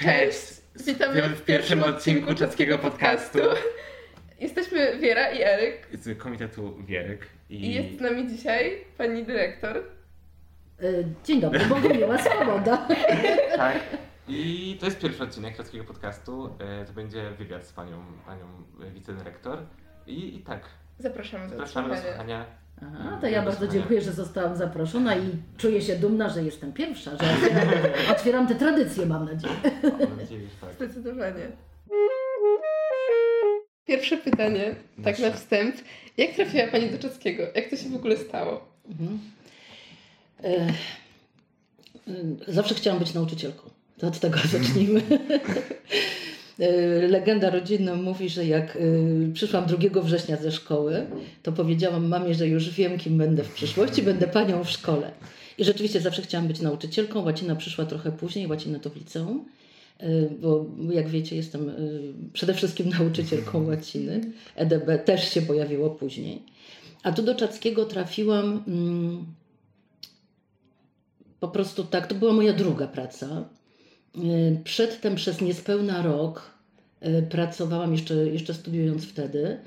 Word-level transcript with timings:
Cześć! 0.00 0.60
Witamy 0.86 1.22
w 1.22 1.42
pierwszym 1.44 1.82
odcinku 1.82 2.34
czeskiego 2.34 2.78
podcastu. 2.78 3.38
Jesteśmy 4.40 4.98
Wiera 4.98 5.30
i 5.30 5.42
Eryk 5.42 5.88
Z 5.92 6.18
komitetu 6.18 6.76
Wierek 6.84 7.26
i 7.50 7.74
jest 7.74 7.98
z 7.98 8.00
nami 8.00 8.28
dzisiaj 8.28 8.84
pani 8.98 9.24
dyrektor. 9.24 9.76
E, 9.76 9.82
Dzień 11.24 11.40
dobry, 11.40 11.66
Bogumiła 11.66 12.18
Swoboda. 12.18 12.88
Tak. 13.56 13.78
I 14.28 14.76
to 14.80 14.86
jest 14.86 14.98
pierwszy 14.98 15.22
odcinek 15.22 15.56
czeskiego 15.56 15.84
podcastu. 15.84 16.56
E, 16.80 16.84
To 16.84 16.92
będzie 16.92 17.30
wywiad 17.30 17.66
z 17.66 17.72
panią, 17.72 18.04
panią 18.26 18.46
wicedyrektor. 18.94 19.58
I, 20.06 20.36
i 20.36 20.40
tak, 20.40 20.60
Zapraszamy 20.98 21.44
do 21.44 21.50
zapraszamy 21.50 21.88
do 21.88 21.94
słuchania. 21.94 22.12
słuchania. 22.14 22.46
Aha, 22.82 23.18
to 23.20 23.26
ja 23.26 23.42
bardzo 23.42 23.68
dziękuję, 23.68 24.00
że 24.00 24.12
zostałam 24.12 24.56
zaproszona 24.56 25.16
i 25.16 25.30
czuję 25.56 25.82
się 25.82 25.96
dumna, 25.96 26.28
że 26.28 26.42
jestem 26.42 26.72
pierwsza, 26.72 27.10
że 27.10 27.16
otwieram, 27.34 27.68
otwieram 28.10 28.48
tę 28.48 28.54
tradycję, 28.54 29.06
mam 29.06 29.24
nadzieję. 29.24 29.54
Mam 30.00 30.16
nadzieję, 30.16 30.48
tak. 30.60 30.74
Zdecydowanie. 30.74 31.48
Pierwsze 33.86 34.16
pytanie, 34.16 34.74
tak 35.04 35.18
na 35.18 35.30
wstęp. 35.30 35.76
Jak 36.16 36.34
trafiła 36.34 36.66
Pani 36.66 36.90
do 36.90 36.98
czeskiego? 36.98 37.42
Jak 37.54 37.70
to 37.70 37.76
się 37.76 37.88
w 37.88 37.96
ogóle 37.96 38.16
stało? 38.16 38.68
Mhm. 38.90 39.18
E, 40.44 40.48
e, 40.48 40.72
Zawsze 42.52 42.74
chciałam 42.74 42.98
być 42.98 43.14
nauczycielką. 43.14 43.70
To 43.98 44.06
od 44.06 44.20
tego 44.20 44.38
zacznijmy. 44.52 45.02
E, 46.58 47.08
Legenda 47.08 47.50
rodzinna 47.50 47.94
mówi, 47.94 48.28
że 48.28 48.46
jak 48.46 48.76
e, 48.76 48.80
przyszłam 49.32 49.66
2 49.66 50.00
września 50.02 50.36
ze 50.36 50.52
szkoły, 50.52 51.06
to 51.42 51.52
powiedziałam 51.52 52.08
mamie, 52.08 52.34
że 52.34 52.48
już 52.48 52.70
wiem, 52.70 52.98
kim 52.98 53.18
będę 53.18 53.44
w 53.44 53.54
przyszłości, 53.54 54.02
będę 54.02 54.26
panią 54.26 54.64
w 54.64 54.70
szkole. 54.70 55.10
I 55.58 55.64
rzeczywiście 55.64 56.00
zawsze 56.00 56.22
chciałam 56.22 56.48
być 56.48 56.60
nauczycielką. 56.60 57.24
Łacina 57.24 57.56
przyszła 57.56 57.84
trochę 57.84 58.12
później, 58.12 58.46
łacina 58.46 58.78
to 58.78 58.90
w 58.90 58.96
liceum, 58.96 59.44
e, 59.98 60.06
bo 60.40 60.66
jak 60.90 61.08
wiecie, 61.08 61.36
jestem 61.36 61.70
przede 62.32 62.54
wszystkim 62.54 62.88
nauczycielką 62.98 63.66
łaciny. 63.66 64.20
EDB 64.56 65.04
też 65.04 65.30
się 65.30 65.42
pojawiło 65.42 65.90
później. 65.90 66.42
A 67.02 67.12
tu 67.12 67.22
do 67.22 67.34
Czackiego 67.34 67.84
trafiłam 67.84 68.62
mm, 68.68 69.26
po 71.40 71.48
prostu 71.48 71.84
tak, 71.84 72.06
to 72.06 72.14
była 72.14 72.32
moja 72.32 72.52
druga 72.52 72.86
praca. 72.86 73.44
Y, 74.16 74.60
Przedtem 74.64 75.14
przez 75.14 75.40
niespełna 75.40 76.02
rok 76.02 76.42
y, 76.42 76.55
pracowałam, 77.30 77.92
jeszcze, 77.92 78.14
jeszcze 78.14 78.54
studiując 78.54 79.04
wtedy, 79.04 79.58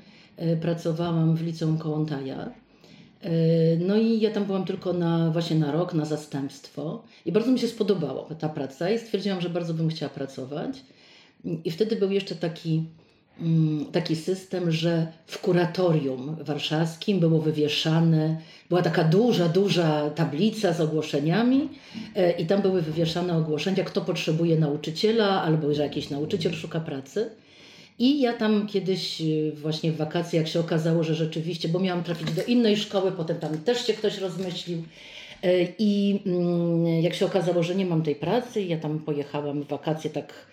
y, 0.42 0.56
pracowałam 0.56 1.36
w 1.36 1.42
liceum 1.42 1.78
Kołątaja. 1.78 2.50
Y, 3.24 3.80
No 3.86 3.96
i 3.96 4.20
ja 4.20 4.30
tam 4.30 4.44
byłam 4.44 4.64
tylko 4.64 4.92
na, 4.92 5.30
właśnie 5.30 5.56
na 5.56 5.72
rok, 5.72 5.94
na 5.94 6.04
zastępstwo. 6.04 7.04
I 7.26 7.32
bardzo 7.32 7.50
mi 7.50 7.58
się 7.58 7.68
spodobało 7.68 8.28
ta 8.38 8.48
praca 8.48 8.90
i 8.90 8.98
stwierdziłam, 8.98 9.40
że 9.40 9.50
bardzo 9.50 9.74
bym 9.74 9.88
chciała 9.88 10.10
pracować. 10.10 10.84
I 11.64 11.70
wtedy 11.70 11.96
był 11.96 12.10
jeszcze 12.10 12.34
taki, 12.34 12.84
taki 13.92 14.16
system, 14.16 14.70
że 14.70 15.06
w 15.26 15.38
kuratorium 15.40 16.36
warszawskim 16.40 17.20
było 17.20 17.40
wywieszane, 17.40 18.36
była 18.68 18.82
taka 18.82 19.04
duża, 19.04 19.48
duża 19.48 20.10
tablica 20.10 20.72
z 20.72 20.80
ogłoszeniami 20.80 21.68
e, 22.16 22.30
i 22.30 22.46
tam 22.46 22.62
były 22.62 22.82
wywieszane 22.82 23.36
ogłoszenia, 23.38 23.84
kto 23.84 24.00
potrzebuje 24.00 24.58
nauczyciela 24.58 25.42
albo 25.42 25.74
że 25.74 25.82
jakiś 25.82 26.10
nauczyciel 26.10 26.52
szuka 26.52 26.80
pracy. 26.80 27.30
I 27.98 28.20
ja 28.20 28.32
tam 28.32 28.66
kiedyś 28.66 29.20
e, 29.20 29.24
właśnie 29.52 29.92
w 29.92 29.96
wakacje, 29.96 30.38
jak 30.38 30.48
się 30.48 30.60
okazało, 30.60 31.04
że 31.04 31.14
rzeczywiście, 31.14 31.68
bo 31.68 31.78
miałam 31.78 32.04
trafić 32.04 32.32
do 32.32 32.42
innej 32.42 32.76
szkoły, 32.76 33.12
potem 33.12 33.38
tam 33.38 33.58
też 33.58 33.86
się 33.86 33.92
ktoś 33.92 34.18
rozmyślił. 34.18 34.82
E, 35.42 35.62
I 35.78 36.20
mm, 36.26 36.86
jak 37.02 37.14
się 37.14 37.26
okazało, 37.26 37.62
że 37.62 37.74
nie 37.74 37.86
mam 37.86 38.02
tej 38.02 38.14
pracy, 38.14 38.62
ja 38.62 38.78
tam 38.78 38.98
pojechałam 38.98 39.62
w 39.62 39.68
wakacje 39.68 40.10
tak 40.10 40.50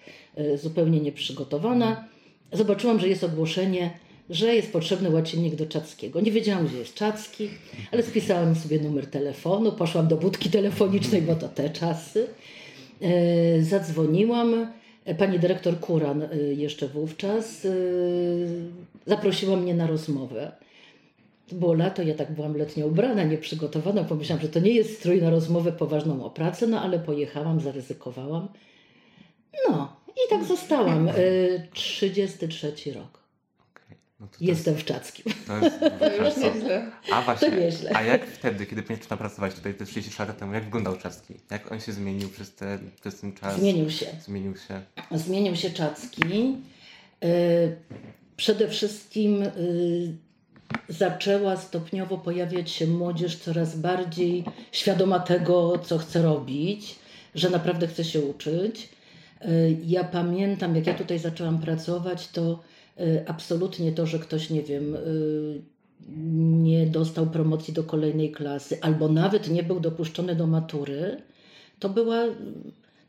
zupełnie 0.55 0.99
nieprzygotowana. 0.99 2.03
Zobaczyłam, 2.51 2.99
że 2.99 3.07
jest 3.07 3.23
ogłoszenie, 3.23 3.89
że 4.29 4.55
jest 4.55 4.71
potrzebny 4.71 5.09
łacinnik 5.09 5.55
do 5.55 5.65
Czackiego. 5.65 6.21
Nie 6.21 6.31
wiedziałam, 6.31 6.67
gdzie 6.67 6.77
jest 6.77 6.93
Czacki, 6.93 7.49
ale 7.91 8.03
spisałam 8.03 8.55
sobie 8.55 8.79
numer 8.79 9.07
telefonu, 9.07 9.71
poszłam 9.71 10.07
do 10.07 10.17
budki 10.17 10.49
telefonicznej, 10.49 11.21
bo 11.21 11.35
to 11.35 11.49
te 11.49 11.69
czasy. 11.69 12.27
E, 13.01 13.61
Zadzwoniłam. 13.61 14.67
Pani 15.17 15.39
dyrektor 15.39 15.79
Kuran 15.79 16.21
e, 16.21 16.37
jeszcze 16.37 16.87
wówczas 16.87 17.65
e, 17.65 17.69
zaprosiła 19.05 19.57
mnie 19.57 19.73
na 19.73 19.87
rozmowę. 19.87 20.51
To 21.47 21.55
było 21.55 21.73
lato, 21.73 22.01
ja 22.01 22.15
tak 22.15 22.31
byłam 22.31 22.57
letnio 22.57 22.87
ubrana, 22.87 23.23
nieprzygotowana. 23.23 24.03
Pomyślałam, 24.03 24.41
że 24.41 24.49
to 24.49 24.59
nie 24.59 24.71
jest 24.71 24.99
strój 24.99 25.21
na 25.21 25.29
rozmowę 25.29 25.71
poważną 25.71 26.25
o 26.25 26.29
pracę, 26.29 26.67
no 26.67 26.81
ale 26.81 26.99
pojechałam, 26.99 27.59
zaryzykowałam. 27.59 28.47
No 29.69 29.97
i 30.25 30.29
tak 30.29 30.43
zostałam. 30.43 31.09
E, 31.09 31.13
33 31.73 32.73
rok. 32.93 33.19
Okej. 33.59 33.97
No 34.19 34.27
Jestem 34.41 34.75
w 34.75 34.85
Czackim. 34.85 35.33
To 35.47 35.57
jest, 35.57 35.79
To 35.79 36.25
już 36.25 36.37
nieźle. 36.37 36.91
A 37.11 37.21
właśnie, 37.21 37.71
a 37.93 38.01
jak 38.01 38.25
wtedy, 38.25 38.65
kiedy 38.65 38.83
zaczyna 38.95 39.17
pracować 39.17 39.53
tutaj 39.53 39.73
te 39.73 39.85
30 39.85 40.15
lat 40.19 40.37
temu, 40.39 40.53
jak 40.53 40.63
wyglądał 40.63 40.97
Czeski? 40.97 41.33
Jak 41.51 41.71
on 41.71 41.79
się 41.79 41.91
zmienił 41.91 42.29
przez, 42.29 42.55
te, 42.55 42.79
przez 43.01 43.19
ten 43.19 43.33
czas? 43.33 43.59
Zmienił 43.59 43.89
się. 43.89 44.05
Zmienił 44.25 44.53
się. 44.55 44.81
Zmienił 45.11 45.55
się 45.55 45.69
Czacki. 45.69 46.55
E, 47.23 47.27
Przede 48.37 48.67
wszystkim 48.67 49.43
e, 49.43 49.49
zaczęła 50.89 51.57
stopniowo 51.57 52.17
pojawiać 52.17 52.71
się 52.71 52.87
młodzież 52.87 53.35
coraz 53.37 53.75
bardziej 53.75 54.43
świadoma 54.71 55.19
tego, 55.19 55.77
co 55.79 55.97
chce 55.97 56.21
robić, 56.21 56.95
że 57.35 57.49
naprawdę 57.49 57.87
chce 57.87 58.03
się 58.03 58.21
uczyć. 58.21 58.89
E, 59.41 59.71
Ja 59.71 60.03
pamiętam, 60.03 60.75
jak 60.75 60.87
ja 60.87 60.93
tutaj 60.93 61.19
zaczęłam 61.19 61.59
pracować, 61.59 62.27
to 62.27 62.59
e, 62.99 63.29
absolutnie 63.29 63.91
to, 63.91 64.05
że 64.05 64.19
ktoś, 64.19 64.49
nie 64.49 64.63
wiem, 64.63 64.95
e, 64.95 64.99
nie 66.59 66.85
dostał 66.85 67.25
promocji 67.27 67.73
do 67.73 67.83
kolejnej 67.83 68.31
klasy, 68.31 68.77
albo 68.81 69.07
nawet 69.09 69.49
nie 69.49 69.63
był 69.63 69.79
dopuszczony 69.79 70.35
do 70.35 70.47
matury, 70.47 71.21
to 71.79 71.89
była 71.89 72.23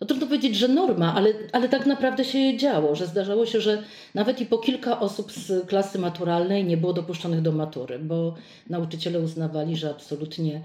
no 0.00 0.06
trudno 0.06 0.26
powiedzieć, 0.26 0.56
że 0.56 0.68
norma, 0.68 1.14
ale, 1.14 1.32
ale 1.52 1.68
tak 1.68 1.86
naprawdę 1.86 2.24
się 2.24 2.56
działo, 2.56 2.94
że 2.94 3.06
zdarzało 3.06 3.46
się, 3.46 3.60
że 3.60 3.82
nawet 4.14 4.40
i 4.40 4.46
po 4.46 4.58
kilka 4.58 5.00
osób 5.00 5.32
z 5.32 5.66
klasy 5.66 5.98
maturalnej 5.98 6.64
nie 6.64 6.76
było 6.76 6.92
dopuszczonych 6.92 7.42
do 7.42 7.52
matury, 7.52 7.98
bo 7.98 8.34
nauczyciele 8.70 9.20
uznawali, 9.20 9.76
że 9.76 9.90
absolutnie 9.90 10.62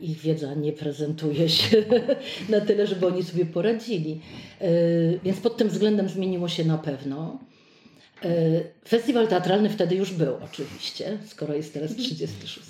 ich 0.00 0.18
wiedza 0.18 0.54
nie 0.54 0.72
prezentuje 0.72 1.48
się 1.48 1.84
na 2.48 2.60
tyle, 2.60 2.86
żeby 2.86 3.06
oni 3.06 3.22
sobie 3.22 3.46
poradzili. 3.46 4.20
E, 4.60 4.68
Więc 5.24 5.40
pod 5.40 5.56
tym 5.56 5.68
względem 5.68 6.08
zmieniło 6.08 6.48
się 6.48 6.64
na 6.64 6.78
pewno. 6.78 7.38
E, 8.24 8.28
Festiwal 8.88 9.28
teatralny 9.28 9.68
wtedy 9.70 9.96
już 9.96 10.12
był, 10.12 10.34
oczywiście, 10.44 11.18
skoro 11.26 11.54
jest 11.54 11.74
teraz 11.74 11.96
36. 11.96 12.60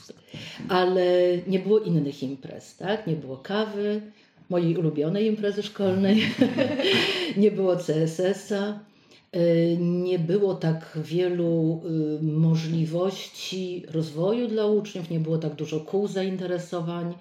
Ale 0.69 1.05
nie 1.47 1.59
było 1.59 1.79
innych 1.81 2.23
imprez, 2.23 2.77
tak? 2.77 3.07
Nie 3.07 3.17
było 3.17 3.37
kawy, 3.37 4.01
mojej 4.51 4.77
ulubionej 4.77 5.27
imprezy 5.27 5.63
szkolnej, 5.63 6.23
nie 7.37 7.51
było 7.51 7.77
CSS-a, 7.77 8.79
nie 9.79 10.19
było 10.19 10.55
tak 10.55 10.99
wielu 11.05 11.83
y, 12.21 12.23
możliwości 12.23 13.85
rozwoju 13.89 14.49
dla 14.49 14.67
uczniów, 14.67 15.11
nie 15.11 15.21
było 15.21 15.39
tak 15.39 15.55
dużo 15.55 15.81
kół 15.81 16.07
zainteresowań. 16.07 17.15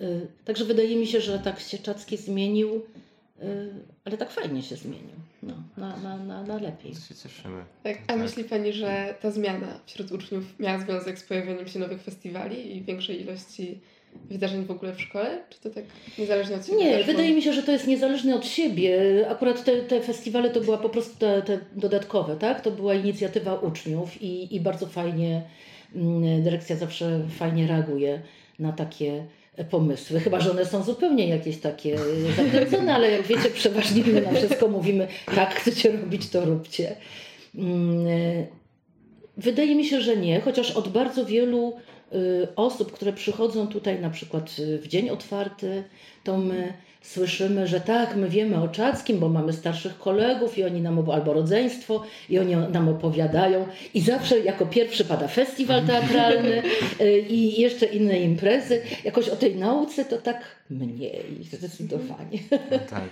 Y, 0.00 0.26
Także 0.44 0.64
wydaje 0.64 0.96
mi 0.96 1.06
się, 1.06 1.20
że 1.20 1.38
tak 1.38 1.60
się 1.60 1.78
Czacki 1.78 2.16
zmienił, 2.16 2.74
y, 2.74 3.70
ale 4.04 4.16
tak 4.16 4.30
fajnie 4.30 4.62
się 4.62 4.76
zmienił. 4.76 5.18
No, 5.42 5.54
na, 5.76 5.96
na, 5.96 6.16
na, 6.16 6.42
na 6.42 6.58
lepiej. 6.58 6.94
Się 6.94 7.14
cieszymy. 7.14 7.64
Tak, 7.82 7.98
a 8.06 8.16
myśli 8.16 8.44
Pani, 8.44 8.72
że 8.72 9.14
ta 9.20 9.30
zmiana 9.30 9.80
wśród 9.86 10.12
uczniów 10.12 10.58
miała 10.58 10.78
związek 10.78 11.18
z 11.18 11.22
pojawieniem 11.22 11.68
się 11.68 11.78
nowych 11.78 12.02
festiwali 12.02 12.76
i 12.76 12.82
większej 12.82 13.20
ilości 13.20 13.80
wydarzeń 14.30 14.64
w 14.64 14.70
ogóle 14.70 14.94
w 14.94 15.00
szkole? 15.00 15.38
Czy 15.50 15.60
to 15.60 15.70
tak 15.70 15.84
niezależnie 16.18 16.56
od 16.56 16.66
siebie? 16.66 16.78
Nie, 16.78 17.04
wydaje 17.04 17.34
mi 17.34 17.42
się, 17.42 17.52
że 17.52 17.62
to 17.62 17.72
jest 17.72 17.86
niezależne 17.86 18.34
od 18.34 18.46
siebie. 18.46 18.98
Akurat 19.28 19.64
te, 19.64 19.76
te 19.76 20.00
festiwale 20.00 20.50
to 20.50 20.60
była 20.60 20.78
po 20.78 20.88
prostu 20.88 21.18
te, 21.18 21.42
te 21.42 21.58
dodatkowe, 21.72 22.36
tak? 22.36 22.60
To 22.60 22.70
była 22.70 22.94
inicjatywa 22.94 23.54
uczniów 23.54 24.22
i, 24.22 24.56
i 24.56 24.60
bardzo 24.60 24.86
fajnie, 24.86 25.42
mm, 25.94 26.42
dyrekcja 26.42 26.76
zawsze 26.76 27.20
fajnie 27.38 27.66
reaguje 27.66 28.20
na 28.58 28.72
takie 28.72 29.24
pomysły. 29.70 30.20
Chyba, 30.20 30.40
że 30.40 30.50
one 30.50 30.66
są 30.66 30.82
zupełnie 30.82 31.28
jakieś 31.28 31.58
takie 31.58 31.98
zakręcone, 32.36 32.94
ale 32.94 33.10
jak 33.10 33.22
wiecie, 33.22 33.50
przeważnie 33.50 34.02
my 34.04 34.20
na 34.20 34.32
wszystko 34.32 34.68
mówimy, 34.68 35.08
tak 35.34 35.54
chcecie 35.54 35.92
robić, 35.92 36.28
to 36.28 36.44
róbcie. 36.44 36.96
Mm, 37.54 38.06
Wydaje 39.38 39.74
mi 39.74 39.84
się, 39.84 40.00
że 40.00 40.16
nie, 40.16 40.40
chociaż 40.40 40.70
od 40.70 40.88
bardzo 40.88 41.24
wielu 41.24 41.76
osób, 42.56 42.92
które 42.92 43.12
przychodzą 43.12 43.68
tutaj 43.68 44.00
na 44.00 44.10
przykład 44.10 44.56
y, 44.58 44.78
w 44.78 44.88
dzień 44.88 45.10
otwarty, 45.10 45.84
to 46.24 46.38
my 46.38 46.72
słyszymy, 47.02 47.66
że 47.66 47.80
tak, 47.80 48.16
my 48.16 48.28
wiemy 48.28 48.62
o 48.62 48.68
Czackim, 48.68 49.18
bo 49.18 49.28
mamy 49.28 49.52
starszych 49.52 49.98
kolegów 49.98 50.58
i 50.58 50.64
oni 50.64 50.80
nam, 50.80 51.10
albo 51.10 51.32
rodzeństwo 51.32 52.04
i 52.30 52.38
oni 52.38 52.56
nam 52.56 52.88
opowiadają 52.88 53.66
i 53.94 54.00
zawsze 54.00 54.38
jako 54.38 54.66
pierwszy 54.66 55.04
pada 55.04 55.28
festiwal 55.28 55.86
teatralny 55.86 56.62
y, 57.00 57.20
i 57.20 57.60
jeszcze 57.60 57.86
inne 57.86 58.20
imprezy. 58.20 58.82
Jakoś 59.04 59.28
o 59.28 59.36
tej 59.36 59.56
nauce 59.56 60.04
to 60.04 60.18
tak 60.18 60.40
mniej, 60.70 61.24
zdecydowanie. 61.52 62.38
No 62.70 62.78
tak. 62.78 63.10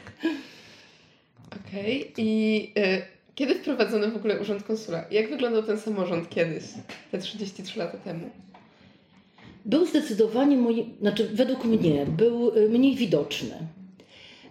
Okej. 1.47 2.13
Okay. 2.13 2.25
I 2.25 2.73
y, 2.79 3.03
kiedy 3.35 3.55
wprowadzono 3.55 4.11
w 4.11 4.17
ogóle 4.17 4.41
urząd 4.41 4.63
konsula? 4.63 5.05
Jak 5.11 5.31
wyglądał 5.31 5.63
ten 5.63 5.79
samorząd 5.79 6.29
kiedyś, 6.29 6.65
te 7.11 7.19
33 7.19 7.79
lata 7.79 7.99
temu? 7.99 8.31
Był 9.67 9.87
zdecydowanie, 9.87 10.57
moi, 10.57 10.95
znaczy 11.01 11.29
według 11.33 11.65
mnie, 11.65 12.07
był 12.07 12.57
y, 12.57 12.69
mniej 12.69 12.95
widoczny. 12.97 13.55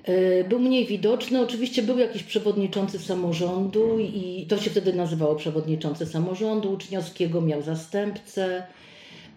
Y, 0.09 0.45
był 0.49 0.59
mniej 0.59 0.85
widoczny. 0.85 1.41
Oczywiście 1.41 1.83
był 1.83 1.97
jakiś 1.97 2.23
przewodniczący 2.23 2.99
samorządu 2.99 3.99
i 3.99 4.45
to 4.49 4.57
się 4.57 4.69
wtedy 4.69 4.93
nazywało 4.93 5.35
przewodniczący 5.35 6.05
samorządu 6.05 6.73
uczniowskiego, 6.73 7.41
miał 7.41 7.61
zastępcę. 7.61 8.63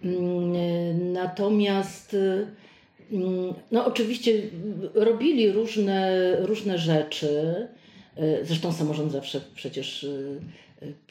Mm, 0.03 1.13
natomiast 1.13 2.15
mm, 3.11 3.53
no 3.71 3.85
oczywiście 3.85 4.41
robili 4.93 5.51
różne, 5.51 6.35
różne 6.39 6.77
rzeczy. 6.77 7.67
Y, 8.17 8.45
zresztą 8.45 8.73
samorząd 8.73 9.11
zawsze 9.11 9.41
przecież 9.55 10.07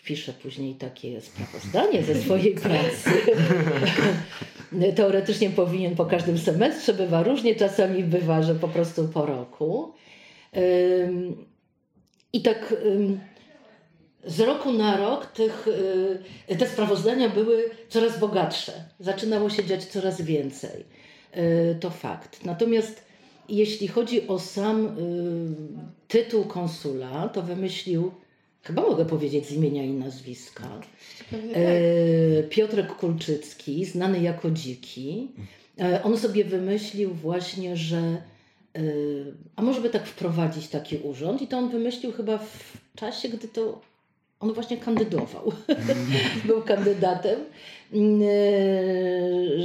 pisze 0.04 0.32
później 0.32 0.74
takie 0.74 1.20
sprawozdanie 1.20 2.02
ze 2.02 2.14
swojej 2.14 2.54
pracy. 2.54 3.10
Teoretycznie 4.96 5.50
powinien 5.50 5.96
po 5.96 6.06
każdym 6.06 6.38
semestrze, 6.38 6.94
bywa 6.94 7.22
różnie, 7.22 7.54
czasami 7.54 8.04
bywa, 8.04 8.42
że 8.42 8.54
po 8.54 8.68
prostu 8.68 9.08
po 9.08 9.26
roku. 9.26 9.92
I 12.32 12.42
tak 12.42 12.74
z 14.28 14.40
roku 14.40 14.72
na 14.72 14.96
rok 14.96 15.26
tych, 15.26 15.68
y, 16.50 16.56
te 16.56 16.66
sprawozdania 16.66 17.28
były 17.28 17.70
coraz 17.88 18.18
bogatsze. 18.18 18.72
Zaczynało 19.00 19.50
się 19.50 19.64
dziać 19.64 19.84
coraz 19.84 20.20
więcej. 20.22 20.84
Y, 21.36 21.76
to 21.80 21.90
fakt. 21.90 22.44
Natomiast 22.44 23.02
jeśli 23.48 23.88
chodzi 23.88 24.28
o 24.28 24.38
sam 24.38 24.86
y, 24.86 24.90
tytuł 26.08 26.44
konsula, 26.44 27.28
to 27.28 27.42
wymyślił 27.42 28.12
chyba 28.68 28.82
mogę 28.82 29.04
powiedzieć 29.04 29.46
z 29.46 29.52
imienia 29.52 29.84
i 29.84 29.90
nazwiska. 29.90 30.80
E, 31.54 32.42
Piotrek 32.42 32.96
Kulczycki, 32.96 33.84
znany 33.84 34.20
jako 34.20 34.50
Dziki. 34.50 35.28
E, 35.80 36.02
on 36.02 36.18
sobie 36.18 36.44
wymyślił 36.44 37.14
właśnie, 37.14 37.76
że 37.76 37.98
e, 37.98 38.82
a 39.56 39.62
może 39.62 39.80
by 39.80 39.90
tak 39.90 40.06
wprowadzić 40.06 40.68
taki 40.68 40.96
urząd 40.96 41.42
i 41.42 41.46
to 41.46 41.58
on 41.58 41.70
wymyślił 41.70 42.12
chyba 42.12 42.38
w 42.38 42.78
czasie, 42.96 43.28
gdy 43.28 43.48
to 43.48 43.80
on 44.40 44.52
właśnie 44.52 44.76
kandydował. 44.76 45.52
Był 46.46 46.62
kandydatem, 46.62 47.40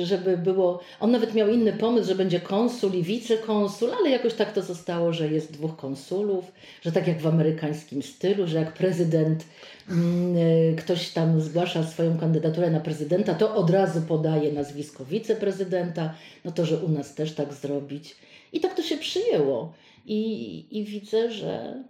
żeby 0.03 0.37
było. 0.37 0.79
On 0.99 1.11
nawet 1.11 1.33
miał 1.33 1.49
inny 1.49 1.73
pomysł, 1.73 2.07
że 2.07 2.15
będzie 2.15 2.39
konsul 2.39 2.93
i 2.93 3.03
wicekonsul, 3.03 3.91
ale 3.99 4.09
jakoś 4.09 4.33
tak 4.33 4.53
to 4.53 4.61
zostało, 4.61 5.13
że 5.13 5.27
jest 5.27 5.51
dwóch 5.51 5.75
konsulów, 5.75 6.51
że 6.81 6.91
tak 6.91 7.07
jak 7.07 7.21
w 7.21 7.27
amerykańskim 7.27 8.03
stylu, 8.03 8.47
że 8.47 8.57
jak 8.57 8.73
prezydent 8.73 9.45
mm, 9.89 10.75
ktoś 10.75 11.09
tam 11.09 11.41
zgłasza 11.41 11.83
swoją 11.83 12.17
kandydaturę 12.17 12.71
na 12.71 12.79
prezydenta, 12.79 13.33
to 13.33 13.55
od 13.55 13.69
razu 13.69 14.01
podaje 14.01 14.51
nazwisko 14.51 15.05
wiceprezydenta. 15.05 16.13
No 16.45 16.51
to, 16.51 16.65
że 16.65 16.77
u 16.77 16.89
nas 16.89 17.15
też 17.15 17.33
tak 17.33 17.53
zrobić. 17.53 18.15
I 18.53 18.59
tak 18.59 18.73
to 18.73 18.83
się 18.83 18.97
przyjęło. 18.97 19.73
I, 20.05 20.65
i 20.79 20.83
widzę, 20.83 21.31
że 21.31 21.83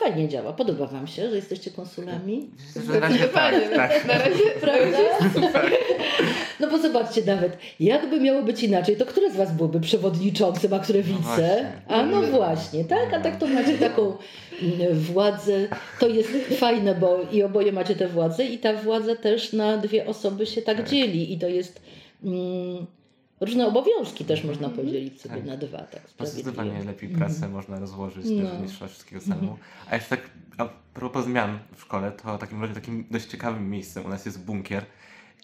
fajnie 0.00 0.28
działa. 0.28 0.52
Podoba 0.52 0.86
Wam 0.86 1.06
się, 1.06 1.30
że 1.30 1.36
jesteście 1.36 1.70
konsulami? 1.70 2.50
Na 2.88 3.00
razie 3.00 3.28
tak, 3.28 3.54
tak. 3.76 4.06
Na 4.06 4.18
razie, 4.18 4.50
prawda? 4.60 4.98
No 6.60 6.70
bo 6.70 6.78
zobaczcie 6.78 7.22
nawet, 7.24 7.58
jakby 7.80 8.20
miało 8.20 8.42
być 8.42 8.62
inaczej, 8.62 8.96
to 8.96 9.06
które 9.06 9.30
z 9.30 9.36
Was 9.36 9.52
byłoby 9.52 9.80
przewodniczącym, 9.80 10.74
a 10.74 10.78
które 10.78 10.98
no 10.98 11.04
wice? 11.04 11.72
No 11.88 11.96
a 11.96 12.06
no 12.06 12.22
właśnie, 12.22 12.84
tak? 12.84 13.14
A 13.14 13.20
tak 13.20 13.36
to 13.36 13.46
macie 13.46 13.78
taką 13.78 14.02
mm, 14.62 14.98
władzę. 15.00 15.68
To 16.00 16.08
jest 16.08 16.30
fajne, 16.58 16.94
bo 16.94 17.18
i 17.32 17.42
oboje 17.42 17.72
macie 17.72 17.94
tę 17.94 18.08
władzę 18.08 18.44
i 18.44 18.58
ta 18.58 18.72
władza 18.72 19.16
też 19.16 19.52
na 19.52 19.76
dwie 19.76 20.06
osoby 20.06 20.46
się 20.46 20.62
tak, 20.62 20.76
tak. 20.76 20.88
dzieli 20.88 21.32
i 21.32 21.38
to 21.38 21.48
jest... 21.48 21.80
Mm, 22.24 22.86
Różne 23.40 23.66
obowiązki 23.66 24.24
też 24.24 24.44
można 24.44 24.66
mhm. 24.68 24.86
podzielić 24.86 25.20
sobie 25.20 25.36
tak. 25.36 25.44
na 25.44 25.56
dwa. 25.56 25.78
Tak, 25.78 26.28
Zdecydowanie 26.28 26.84
lepiej 26.84 27.08
pracę 27.08 27.38
mm. 27.38 27.52
można 27.52 27.78
rozłożyć 27.78 28.26
no. 28.30 28.60
niż 28.60 28.72
wszystkiego 28.72 29.22
samemu. 29.22 29.56
A 29.90 29.94
jeszcze 29.94 30.16
tak 30.16 30.30
a 30.58 30.68
propos 30.94 31.24
zmian 31.24 31.58
w 31.76 31.80
szkole, 31.80 32.12
to 32.12 32.38
takim, 32.38 32.74
takim 32.74 33.04
dość 33.10 33.26
ciekawym 33.26 33.70
miejscem 33.70 34.06
u 34.06 34.08
nas 34.08 34.26
jest 34.26 34.44
bunkier 34.44 34.84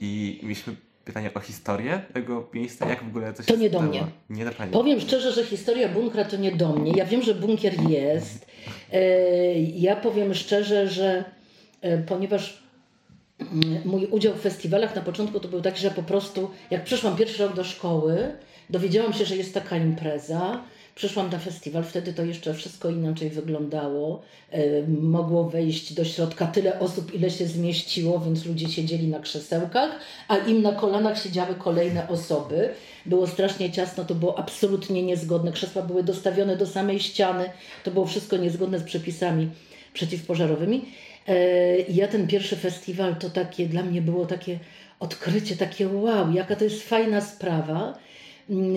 i 0.01 0.41
mieliśmy 0.43 0.77
pytanie 1.05 1.35
o 1.35 1.41
historię 1.41 2.03
tego 2.13 2.49
miejsca, 2.55 2.89
jak 2.89 3.05
w 3.05 3.09
ogóle 3.09 3.27
się 3.27 3.43
To 3.43 3.57
nie 3.57 3.69
stało? 3.69 3.83
do 3.83 3.89
mnie. 3.89 4.07
Nie 4.31 4.45
do 4.45 4.51
Pani. 4.51 4.73
Powiem 4.73 5.01
szczerze, 5.01 5.33
że 5.33 5.45
historia 5.45 5.89
bunkra 5.89 6.25
to 6.25 6.37
nie 6.37 6.53
do 6.53 6.73
mnie. 6.73 6.93
Ja 6.97 7.05
wiem, 7.05 7.23
że 7.23 7.35
bunkier 7.35 7.91
jest. 7.91 8.47
E, 8.93 9.61
ja 9.61 9.97
powiem 9.97 10.35
szczerze, 10.35 10.89
że 10.89 11.25
e, 11.81 11.99
ponieważ 11.99 12.62
mój 13.85 14.07
udział 14.07 14.35
w 14.35 14.41
festiwalach 14.41 14.97
na 14.97 15.03
początku 15.03 15.41
to 15.41 15.49
był 15.49 15.61
taki, 15.61 15.81
że 15.81 15.91
po 15.91 16.03
prostu 16.03 16.51
jak 16.71 16.85
przyszłam 16.85 17.17
pierwszy 17.17 17.43
rok 17.43 17.55
do 17.55 17.65
szkoły, 17.65 18.33
dowiedziałam 18.71 19.13
się, 19.13 19.25
że 19.25 19.37
jest 19.37 19.55
taka 19.55 19.77
impreza, 19.77 20.63
przyszłam 20.95 21.31
na 21.31 21.39
festiwal, 21.39 21.85
wtedy 21.85 22.13
to 22.13 22.25
jeszcze 22.25 22.55
wszystko 22.55 22.91
inaczej 22.91 23.31
wyglądało. 23.31 24.23
E, 24.51 24.87
mogło 24.89 25.45
wejść 25.45 25.95
do 25.95 26.05
środka 26.05 26.47
tyle 26.47 26.79
osób, 26.79 27.15
ile 27.15 27.31
się 27.31 27.47
zmieściło, 27.47 28.21
więc 28.21 28.47
ludzie 28.47 28.69
siedzieli 28.69 29.09
na 29.09 29.21
krzesełkach, 29.21 29.91
a 30.29 30.37
im 30.37 30.63
na 30.63 30.73
kolanach 30.73 31.23
siedziały 31.23 31.55
kolejne 31.55 32.09
osoby. 32.09 32.69
Było 33.07 33.27
strasznie 33.27 33.73
ciasno, 33.73 34.05
to 34.05 34.15
było 34.15 34.39
absolutnie 34.39 35.03
niezgodne. 35.03 35.53
Krzesła 35.53 35.83
były 35.83 36.03
dostawione 36.03 36.57
do 36.57 36.67
samej 36.67 37.01
ściany, 37.01 37.51
to 37.85 37.91
było 37.91 38.07
wszystko 38.07 38.37
niezgodne 38.37 38.79
z 38.79 38.83
przepisami 38.83 39.49
przeciwpożarowymi. 39.93 40.85
E, 41.29 41.35
ja 41.79 42.09
ten 42.09 42.27
pierwszy 42.27 42.57
festiwal 42.57 43.17
to 43.17 43.31
takie, 43.31 43.67
dla 43.67 43.83
mnie 43.83 44.03
było 44.03 44.27
takie 44.27 44.59
odkrycie, 45.01 45.57
takie 45.57 45.89
wow, 45.89 46.33
jaka 46.33 46.57
to 46.57 46.65
jest 46.65 46.83
fajna 46.83 47.21
sprawa. 47.21 47.99
Mm, 48.51 48.77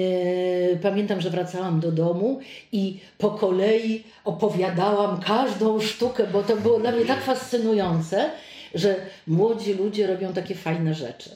e, 0.74 0.76
pamiętam, 0.76 1.22
że 1.22 1.30
wracałam 1.30 1.80
do 1.80 1.92
domu 1.92 2.40
i 2.72 3.00
po 3.18 3.30
kolei 3.30 4.04
opowiadałam 4.26 5.20
każdą 5.20 5.80
sztukę, 5.80 6.28
bo 6.34 6.44
to 6.44 6.58
było 6.58 6.80
dla 6.80 6.92
mnie 6.92 7.06
tak 7.06 7.22
fascynujące, 7.22 8.30
że 8.74 8.96
młodzi 9.28 9.74
ludzie 9.74 10.08
robią 10.08 10.34
takie 10.34 10.56
fajne 10.56 10.94
rzeczy. 10.94 11.30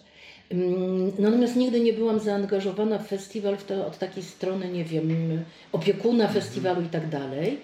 Mm, 0.51 1.11
natomiast 1.19 1.55
nigdy 1.55 1.79
nie 1.79 1.93
byłam 1.93 2.19
zaangażowana 2.19 2.97
w 2.97 3.07
festiwal 3.07 3.57
w 3.57 3.63
to, 3.63 3.87
od 3.87 3.97
takiej 3.97 4.23
strony, 4.23 4.69
nie 4.69 4.85
wiem, 4.85 5.43
opiekuna 5.71 6.27
festiwalu 6.27 6.81
i 6.81 6.89
tak 6.89 7.09
dalej. 7.09 7.59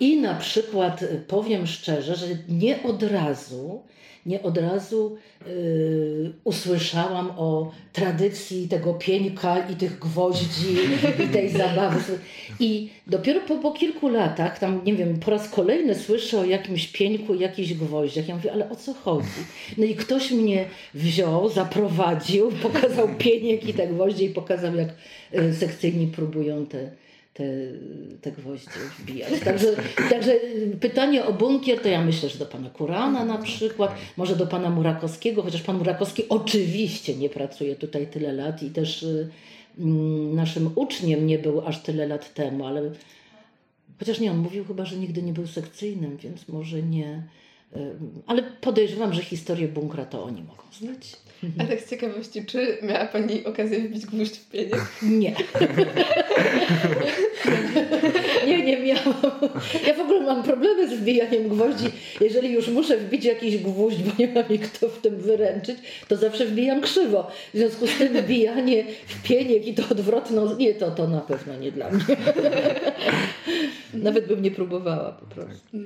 I 0.00 0.20
na 0.20 0.34
przykład 0.34 1.02
y, 1.02 1.22
powiem 1.28 1.66
szczerze, 1.66 2.16
że 2.16 2.26
nie 2.48 2.82
od 2.82 3.02
razu, 3.02 3.80
nie 4.26 4.42
od 4.42 4.58
razu 4.58 5.16
yy, 5.46 6.32
usłyszałam 6.44 7.30
o 7.36 7.72
tradycji 7.92 8.68
tego 8.68 8.94
pieńka 8.94 9.68
i 9.68 9.76
tych 9.76 9.98
gwoździ 9.98 10.76
i 11.24 11.28
tej 11.28 11.48
zabawy. 11.58 12.18
I 12.60 12.88
dopiero 13.06 13.40
po, 13.40 13.56
po 13.56 13.72
kilku 13.72 14.08
latach, 14.08 14.58
tam 14.58 14.84
nie 14.84 14.94
wiem, 14.94 15.20
po 15.20 15.30
raz 15.30 15.48
kolejny 15.48 15.94
słyszę 15.94 16.40
o 16.40 16.44
jakimś 16.44 16.88
pieńku, 16.88 17.34
jakichś 17.34 17.72
gwoździach. 17.72 18.28
Ja 18.28 18.34
mówię, 18.34 18.52
ale 18.52 18.70
o 18.70 18.76
co 18.76 18.94
chodzi? 18.94 19.28
No 19.78 19.84
i 19.84 19.94
ktoś 19.94 20.30
mnie 20.30 20.64
wziął, 20.94 21.48
zaprowadził, 21.48 22.52
pokazał 22.62 23.08
pieniek 23.18 23.68
i 23.68 23.74
te 23.74 23.86
gwoździe 23.86 24.24
i 24.24 24.30
pokazał, 24.30 24.74
jak 24.74 24.88
y, 25.34 25.54
sekcyjni 25.54 26.06
próbują 26.06 26.66
te 26.66 26.90
te, 27.34 27.44
te 28.20 28.32
gwoździe 28.32 28.70
wbijać. 28.98 29.40
Także, 29.44 29.66
także 30.10 30.32
pytanie 30.80 31.24
o 31.24 31.32
bunkier 31.32 31.80
to 31.80 31.88
ja 31.88 32.04
myślę, 32.04 32.28
że 32.28 32.38
do 32.38 32.46
pana 32.46 32.70
Kurana 32.70 33.24
na 33.24 33.38
przykład, 33.38 33.94
może 34.16 34.36
do 34.36 34.46
pana 34.46 34.70
Murakowskiego, 34.70 35.42
chociaż 35.42 35.62
pan 35.62 35.78
Murakowski 35.78 36.28
oczywiście 36.28 37.16
nie 37.16 37.28
pracuje 37.28 37.76
tutaj 37.76 38.06
tyle 38.06 38.32
lat 38.32 38.62
i 38.62 38.70
też 38.70 39.02
y, 39.02 39.28
mm, 39.78 40.34
naszym 40.34 40.70
uczniem 40.74 41.26
nie 41.26 41.38
był 41.38 41.66
aż 41.66 41.82
tyle 41.82 42.06
lat 42.06 42.34
temu, 42.34 42.66
ale 42.66 42.90
chociaż 43.98 44.20
nie, 44.20 44.30
on 44.30 44.38
mówił 44.38 44.64
chyba, 44.64 44.84
że 44.84 44.96
nigdy 44.96 45.22
nie 45.22 45.32
był 45.32 45.46
sekcyjnym, 45.46 46.16
więc 46.16 46.48
może 46.48 46.82
nie. 46.82 47.22
Y, 47.76 47.94
ale 48.26 48.42
podejrzewam, 48.42 49.14
że 49.14 49.22
historię 49.22 49.68
bunkra 49.68 50.04
to 50.04 50.24
oni 50.24 50.42
mogą 50.42 50.62
znać. 50.72 51.16
A 51.58 51.64
tak 51.64 51.80
z 51.80 51.90
ciekawości, 51.90 52.46
czy 52.46 52.78
miała 52.82 53.06
Pani 53.06 53.44
okazję 53.44 53.78
wbić 53.78 54.06
gwóźdź 54.06 54.38
w 54.38 54.50
pieniek? 54.50 54.80
Nie. 55.02 55.34
nie, 58.46 58.64
nie 58.64 58.82
miałam. 58.82 59.14
Ja 59.86 59.94
w 59.94 60.00
ogóle 60.00 60.20
mam 60.20 60.42
problemy 60.42 60.88
z 60.88 61.00
wbijaniem 61.00 61.48
gwoździ. 61.48 61.86
Jeżeli 62.20 62.52
już 62.52 62.68
muszę 62.68 62.96
wbić 62.96 63.24
jakiś 63.24 63.58
gwóźdź, 63.58 64.02
bo 64.02 64.12
nie 64.18 64.28
mam 64.28 64.50
mi 64.50 64.58
kto 64.58 64.88
w 64.88 64.98
tym 64.98 65.16
wyręczyć, 65.16 65.78
to 66.08 66.16
zawsze 66.16 66.46
wbijam 66.46 66.80
krzywo. 66.80 67.30
W 67.54 67.58
związku 67.58 67.86
z 67.86 67.98
tym 67.98 68.08
wbijanie 68.08 68.84
w 69.06 69.22
pieniek 69.22 69.66
i 69.66 69.74
to 69.74 69.82
odwrotną, 69.90 70.56
nie, 70.56 70.74
to, 70.74 70.90
to 70.90 71.08
na 71.08 71.20
pewno 71.20 71.56
nie 71.56 71.72
dla 71.72 71.90
mnie. 71.90 72.04
Nawet 73.94 74.26
bym 74.26 74.42
nie 74.42 74.50
próbowała 74.50 75.12
po 75.12 75.26
prostu. 75.26 75.76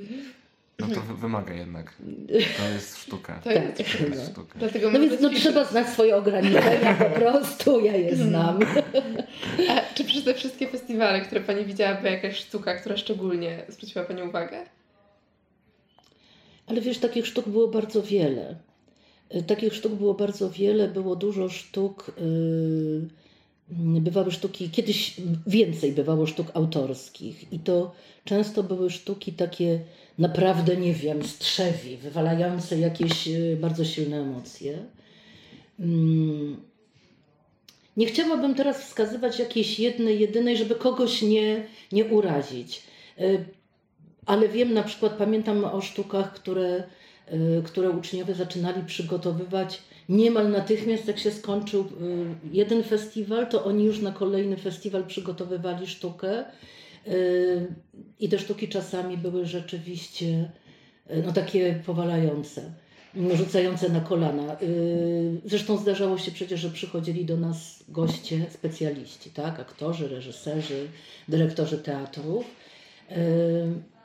No 0.79 0.87
to 0.87 1.01
wymaga 1.01 1.55
jednak. 1.55 1.95
To 2.59 2.69
jest 2.75 2.99
sztuka. 3.03 3.41
To 3.45 3.51
jest, 3.51 3.77
Tak, 3.77 3.87
sztuka. 3.87 4.15
no. 4.17 4.25
sztuka. 4.33 4.59
Dlatego 4.59 4.91
No 4.91 5.01
więc 5.01 5.21
no, 5.21 5.31
trzeba 5.31 5.65
znać 5.65 5.89
swoje 5.89 6.17
ograniczenia 6.17 6.95
po 6.95 7.05
prostu, 7.21 7.81
ja 7.85 7.97
je 7.97 8.17
znam. 8.17 8.59
A 9.69 9.95
czy 9.95 10.05
przez 10.05 10.25
te 10.25 10.35
wszystkie 10.35 10.69
festiwale, 10.69 11.21
które 11.21 11.41
Pani 11.41 11.65
widziała, 11.65 11.95
była 11.95 12.11
jakaś 12.11 12.37
sztuka, 12.37 12.75
która 12.75 12.97
szczególnie 12.97 13.65
zwróciła 13.69 14.05
Pani 14.05 14.23
uwagę? 14.23 14.57
Ale 16.67 16.81
wiesz, 16.81 16.99
takich 16.99 17.27
sztuk 17.27 17.49
było 17.49 17.69
bardzo 17.69 18.03
wiele. 18.03 18.57
Y, 19.35 19.43
Takich 19.43 19.75
sztuk 19.75 19.93
było 19.93 20.15
bardzo 20.15 20.51
wiele, 20.51 20.89
było 20.89 21.17
dużo 21.17 21.49
sztuk. 21.49 22.13
Yy, 22.21 24.01
bywały 24.01 24.33
sztuki, 24.33 24.71
kiedyś 24.71 25.17
więcej 25.47 25.93
bywało 25.93 26.27
sztuk 26.27 26.47
autorskich, 26.55 27.53
i 27.53 27.59
to 27.59 27.93
często 28.25 28.63
były 28.63 28.91
sztuki 28.91 29.33
takie 29.33 29.81
naprawdę, 30.19 30.77
nie 30.77 30.95
wiem, 30.95 31.25
strzewi, 31.25 31.97
wywalające 31.97 32.79
jakieś 32.79 33.27
yy, 33.27 33.57
bardzo 33.57 33.85
silne 33.85 34.21
emocje. 34.21 34.79
Mm. 35.81 36.57
Nie 37.97 38.07
chciałabym 38.07 38.55
teraz 38.55 38.83
wskazywać 38.83 39.39
jakiejś 39.39 39.81
jednej, 39.81 40.21
jedynej, 40.21 40.57
żeby 40.57 40.75
kogoś 40.75 41.23
nie, 41.23 41.67
nie 41.93 42.05
urazić. 42.05 42.83
Yy, 43.19 43.45
ale 44.27 44.49
wiem 44.49 44.75
na 44.75 44.83
przykład, 44.83 45.13
pamiętam 45.13 45.65
o 45.65 45.81
sztukach, 45.81 46.33
które, 46.33 46.85
y, 47.33 47.63
które 47.65 47.91
uczniowie 47.91 48.35
zaczynali 48.35 48.83
przygotowywać 48.87 49.83
niemal 50.09 50.51
natychmiast, 50.51 51.09
jak 51.09 51.19
się 51.19 51.31
skończył 51.31 51.81
y, 51.81 51.87
jeden 52.53 52.83
festiwal, 52.83 53.47
to 53.47 53.65
oni 53.65 53.85
już 53.85 54.01
na 54.01 54.13
kolejny 54.13 54.57
festiwal 54.57 55.05
przygotowywali 55.05 55.87
sztukę. 55.87 56.45
Y, 57.09 57.67
I 58.21 58.29
te 58.29 58.39
sztuki 58.39 58.69
czasami 58.69 59.19
były 59.19 59.47
rzeczywiście 59.47 60.51
y, 61.11 61.23
no, 61.27 61.33
takie 61.33 61.83
powalające, 61.87 62.73
rzucające 63.35 63.89
na 63.89 64.01
kolana. 64.01 64.57
Y, 64.63 65.41
Zresztą 65.45 65.77
zdarzało 65.77 66.19
się 66.19 66.33
przecież, 66.33 66.61
że 66.61 66.71
przychodzili 66.71 67.25
do 67.25 67.37
nas 67.37 67.85
goście, 67.89 68.47
specjaliści, 68.51 69.31
tak? 69.31 69.61
aktorzy, 69.61 70.09
reżyserzy, 70.09 70.89
dyrektorzy 71.29 71.79
teatrów. 71.79 72.45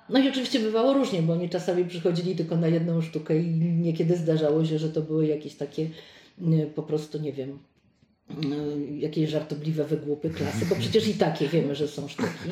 No 0.09 0.19
i 0.19 0.29
oczywiście 0.29 0.59
bywało 0.59 0.93
różnie, 0.93 1.21
bo 1.21 1.33
oni 1.33 1.49
czasami 1.49 1.85
przychodzili 1.85 2.35
tylko 2.35 2.57
na 2.57 2.67
jedną 2.67 3.01
sztukę 3.01 3.39
i 3.39 3.47
niekiedy 3.59 4.17
zdarzało 4.17 4.65
się, 4.65 4.79
że 4.79 4.89
to 4.89 5.01
były 5.01 5.27
jakieś 5.27 5.55
takie 5.55 5.89
po 6.75 6.83
prostu, 6.83 7.19
nie 7.19 7.33
wiem, 7.33 7.59
jakieś 8.99 9.29
żartobliwe 9.29 9.83
wygłupy 9.85 10.29
klasy, 10.29 10.65
bo 10.65 10.75
przecież 10.75 11.07
i 11.07 11.13
takie 11.13 11.47
wiemy, 11.47 11.75
że 11.75 11.87
są 11.87 12.07
sztuki. 12.07 12.49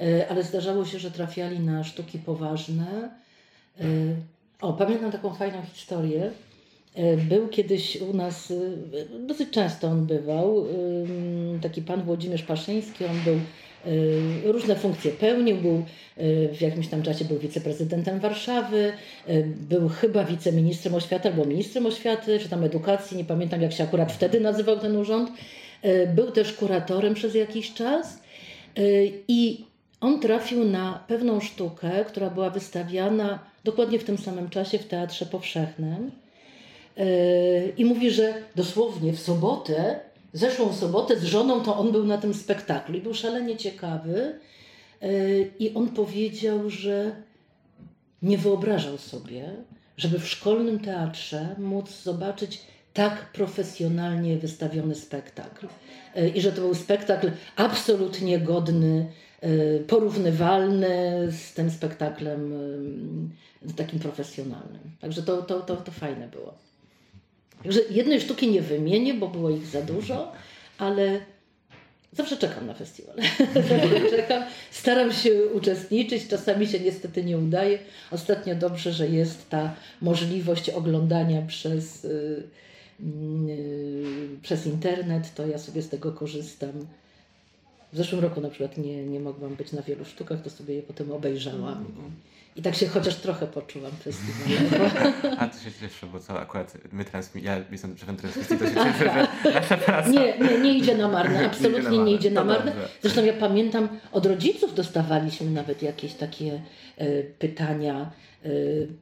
Y, 0.00 0.28
Ale 0.28 0.42
zdarzało 0.42 0.84
się, 0.84 0.98
że 0.98 1.10
trafiali 1.10 1.60
na 1.60 1.84
sztuki 1.84 2.18
poważne. 2.18 3.10
Y, 3.80 4.16
O, 4.60 4.72
pamiętam 4.72 5.12
taką 5.12 5.34
fajną 5.34 5.62
historię. 5.74 6.30
Y, 6.98 7.16
Był 7.28 7.48
kiedyś 7.48 7.96
u 8.00 8.14
nas, 8.14 8.50
y, 8.50 8.78
dosyć 9.26 9.50
często 9.50 9.88
on 9.88 10.06
bywał, 10.06 10.66
y, 10.66 11.60
taki 11.62 11.82
pan 11.82 12.02
Włodzimierz 12.02 12.42
Paszyński, 12.42 13.04
on 13.04 13.20
był 13.24 13.34
y, 13.34 13.40
różne 14.44 14.76
funkcje 14.76 15.12
pełnił, 15.12 15.56
był 15.56 15.82
y, 16.18 16.48
w 16.54 16.60
jakimś 16.60 16.88
tam 16.88 17.02
czasie 17.02 17.24
był 17.24 17.38
wiceprezydentem 17.38 18.20
Warszawy, 18.20 18.92
y, 19.28 19.46
był 19.68 19.88
chyba 19.88 20.24
wiceministrem 20.24 20.94
oświaty 20.94 21.28
albo 21.28 21.44
ministrem 21.44 21.86
oświaty, 21.86 22.38
czy 22.38 22.48
tam 22.48 22.64
edukacji, 22.64 23.16
nie 23.16 23.24
pamiętam 23.24 23.62
jak 23.62 23.72
się 23.72 23.84
akurat 23.84 24.12
wtedy 24.12 24.40
nazywał 24.40 24.78
ten 24.78 24.96
urząd. 24.96 25.30
Y, 25.84 26.08
Był 26.14 26.30
też 26.30 26.52
kuratorem 26.52 27.14
przez 27.14 27.34
jakiś 27.34 27.74
czas 27.74 28.18
y, 28.78 29.12
i 29.28 29.64
on 30.00 30.20
trafił 30.20 30.64
na 30.64 31.04
pewną 31.08 31.40
sztukę, 31.40 32.04
która 32.04 32.30
była 32.30 32.50
wystawiana 32.50 33.38
dokładnie 33.64 33.98
w 33.98 34.04
tym 34.04 34.18
samym 34.18 34.50
czasie 34.50 34.78
w 34.78 34.86
Teatrze 34.86 35.26
Powszechnym. 35.26 36.10
I 37.76 37.84
mówi, 37.84 38.10
że 38.10 38.34
dosłownie 38.56 39.12
w 39.12 39.20
sobotę, 39.20 40.00
zeszłą 40.36 40.72
sobotę 40.72 41.20
z 41.20 41.24
żoną, 41.24 41.60
to 41.60 41.76
on 41.76 41.92
był 41.92 42.06
na 42.06 42.18
tym 42.18 42.34
spektaklu 42.34 42.96
i 42.96 43.00
był 43.00 43.14
szalenie 43.14 43.56
ciekawy. 43.56 44.38
Yy, 45.02 45.50
I 45.58 45.74
on 45.74 45.88
powiedział, 45.88 46.70
że 46.70 47.22
nie 48.22 48.38
wyobrażał 48.38 48.98
sobie, 48.98 49.52
żeby 49.96 50.18
w 50.18 50.28
szkolnym 50.28 50.78
teatrze 50.78 51.54
móc 51.58 52.02
zobaczyć 52.02 52.62
tak 52.94 53.32
profesjonalnie 53.32 54.36
wystawiony 54.36 54.94
spektakl. 54.94 55.66
Yy, 56.14 56.28
I 56.28 56.40
że 56.40 56.52
to 56.52 56.60
był 56.60 56.74
spektakl 56.74 57.30
absolutnie 57.56 58.38
godny, 58.38 59.06
yy, 59.42 59.84
porównywalny 59.86 60.88
z 61.32 61.54
tym 61.54 61.70
spektaklem 61.70 62.52
takim 63.76 63.98
profesjonalnym. 63.98 64.80
Także 65.00 65.22
to, 65.22 65.42
to, 65.42 65.60
to, 65.60 65.76
to 65.76 65.92
fajne 65.92 66.28
było. 66.28 66.54
Także 67.62 67.80
jednej 67.90 68.20
sztuki 68.20 68.48
nie 68.48 68.62
wymienię, 68.62 69.14
bo 69.14 69.28
było 69.28 69.50
ich 69.50 69.66
za 69.66 69.82
dużo, 69.82 70.32
ale 70.78 71.20
zawsze 72.12 72.36
czekam 72.36 72.66
na 72.66 72.74
festiwal. 72.74 73.16
zawsze 73.54 74.10
czekam, 74.16 74.42
staram 74.70 75.12
się 75.12 75.46
uczestniczyć, 75.46 76.28
czasami 76.28 76.66
się 76.66 76.80
niestety 76.80 77.24
nie 77.24 77.38
udaje. 77.38 77.78
Ostatnio 78.10 78.54
dobrze, 78.54 78.92
że 78.92 79.08
jest 79.08 79.50
ta 79.50 79.74
możliwość 80.00 80.70
oglądania 80.70 81.42
przez, 81.42 82.04
y, 82.04 82.42
y, 83.48 84.04
przez 84.42 84.66
internet, 84.66 85.34
to 85.34 85.46
ja 85.46 85.58
sobie 85.58 85.82
z 85.82 85.88
tego 85.88 86.12
korzystam. 86.12 86.86
W 87.96 87.98
zeszłym 87.98 88.20
roku 88.20 88.40
na 88.40 88.50
przykład 88.50 88.78
nie, 88.78 89.06
nie 89.06 89.20
mogłam 89.20 89.54
być 89.54 89.72
na 89.72 89.82
wielu 89.82 90.04
sztukach, 90.04 90.42
to 90.42 90.50
sobie 90.50 90.74
je 90.74 90.82
potem 90.82 91.12
obejrzałam. 91.12 91.84
I 92.56 92.62
tak 92.62 92.74
się 92.74 92.86
chociaż 92.88 93.14
trochę 93.14 93.46
poczułam 93.46 93.92
festiwalowo. 93.92 94.84
A 95.38 95.48
to 95.48 95.58
się 95.58 95.70
cieszę, 95.80 96.06
bo 96.06 96.20
co 96.20 96.40
akurat 96.40 96.78
my 96.92 97.04
transmi- 97.04 97.42
ja 97.42 97.60
jestem 97.72 97.98
szefem 97.98 98.16
transmisji, 98.16 98.58
to 98.58 98.66
się 98.66 98.74
cieszę, 98.74 99.28
że 99.44 99.52
nasza 99.54 99.76
praca... 99.76 100.08
Nie, 100.08 100.38
nie, 100.38 100.58
nie 100.58 100.78
idzie 100.78 100.96
na 100.96 101.08
marne, 101.08 101.46
absolutnie 101.46 101.98
nie 101.98 102.14
idzie 102.14 102.30
na 102.30 102.44
marne. 102.44 102.72
Zresztą 103.02 103.24
ja 103.24 103.32
pamiętam, 103.32 103.88
od 104.12 104.26
rodziców 104.26 104.74
dostawaliśmy 104.74 105.50
nawet 105.50 105.82
jakieś 105.82 106.14
takie 106.14 106.62
e, 106.96 107.22
pytania 107.22 108.10
e, 108.44 108.48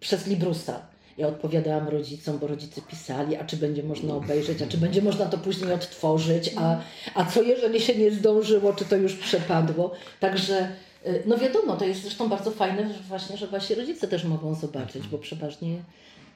przez 0.00 0.26
Librusa. 0.26 0.93
Ja 1.18 1.28
odpowiadałam 1.28 1.88
rodzicom, 1.88 2.38
bo 2.38 2.46
rodzice 2.46 2.80
pisali, 2.80 3.36
a 3.36 3.44
czy 3.44 3.56
będzie 3.56 3.82
można 3.82 4.14
obejrzeć, 4.14 4.62
a 4.62 4.66
czy 4.66 4.78
będzie 4.78 5.02
można 5.02 5.26
to 5.26 5.38
później 5.38 5.72
odtworzyć, 5.72 6.50
a, 6.56 6.80
a 7.14 7.24
co 7.24 7.42
jeżeli 7.42 7.80
się 7.80 7.94
nie 7.94 8.10
zdążyło, 8.10 8.72
czy 8.72 8.84
to 8.84 8.96
już 8.96 9.14
przepadło. 9.14 9.92
Także 10.20 10.68
e, 11.04 11.12
no 11.26 11.38
wiadomo, 11.38 11.76
to 11.76 11.84
jest 11.84 12.02
zresztą 12.02 12.28
bardzo 12.28 12.50
fajne, 12.50 12.94
że 12.94 13.00
właśnie, 13.08 13.36
że 13.36 13.46
właśnie 13.46 13.76
rodzice 13.76 14.08
też 14.08 14.24
mogą 14.24 14.54
zobaczyć, 14.54 15.08
bo 15.08 15.18
przeważnie, 15.18 15.76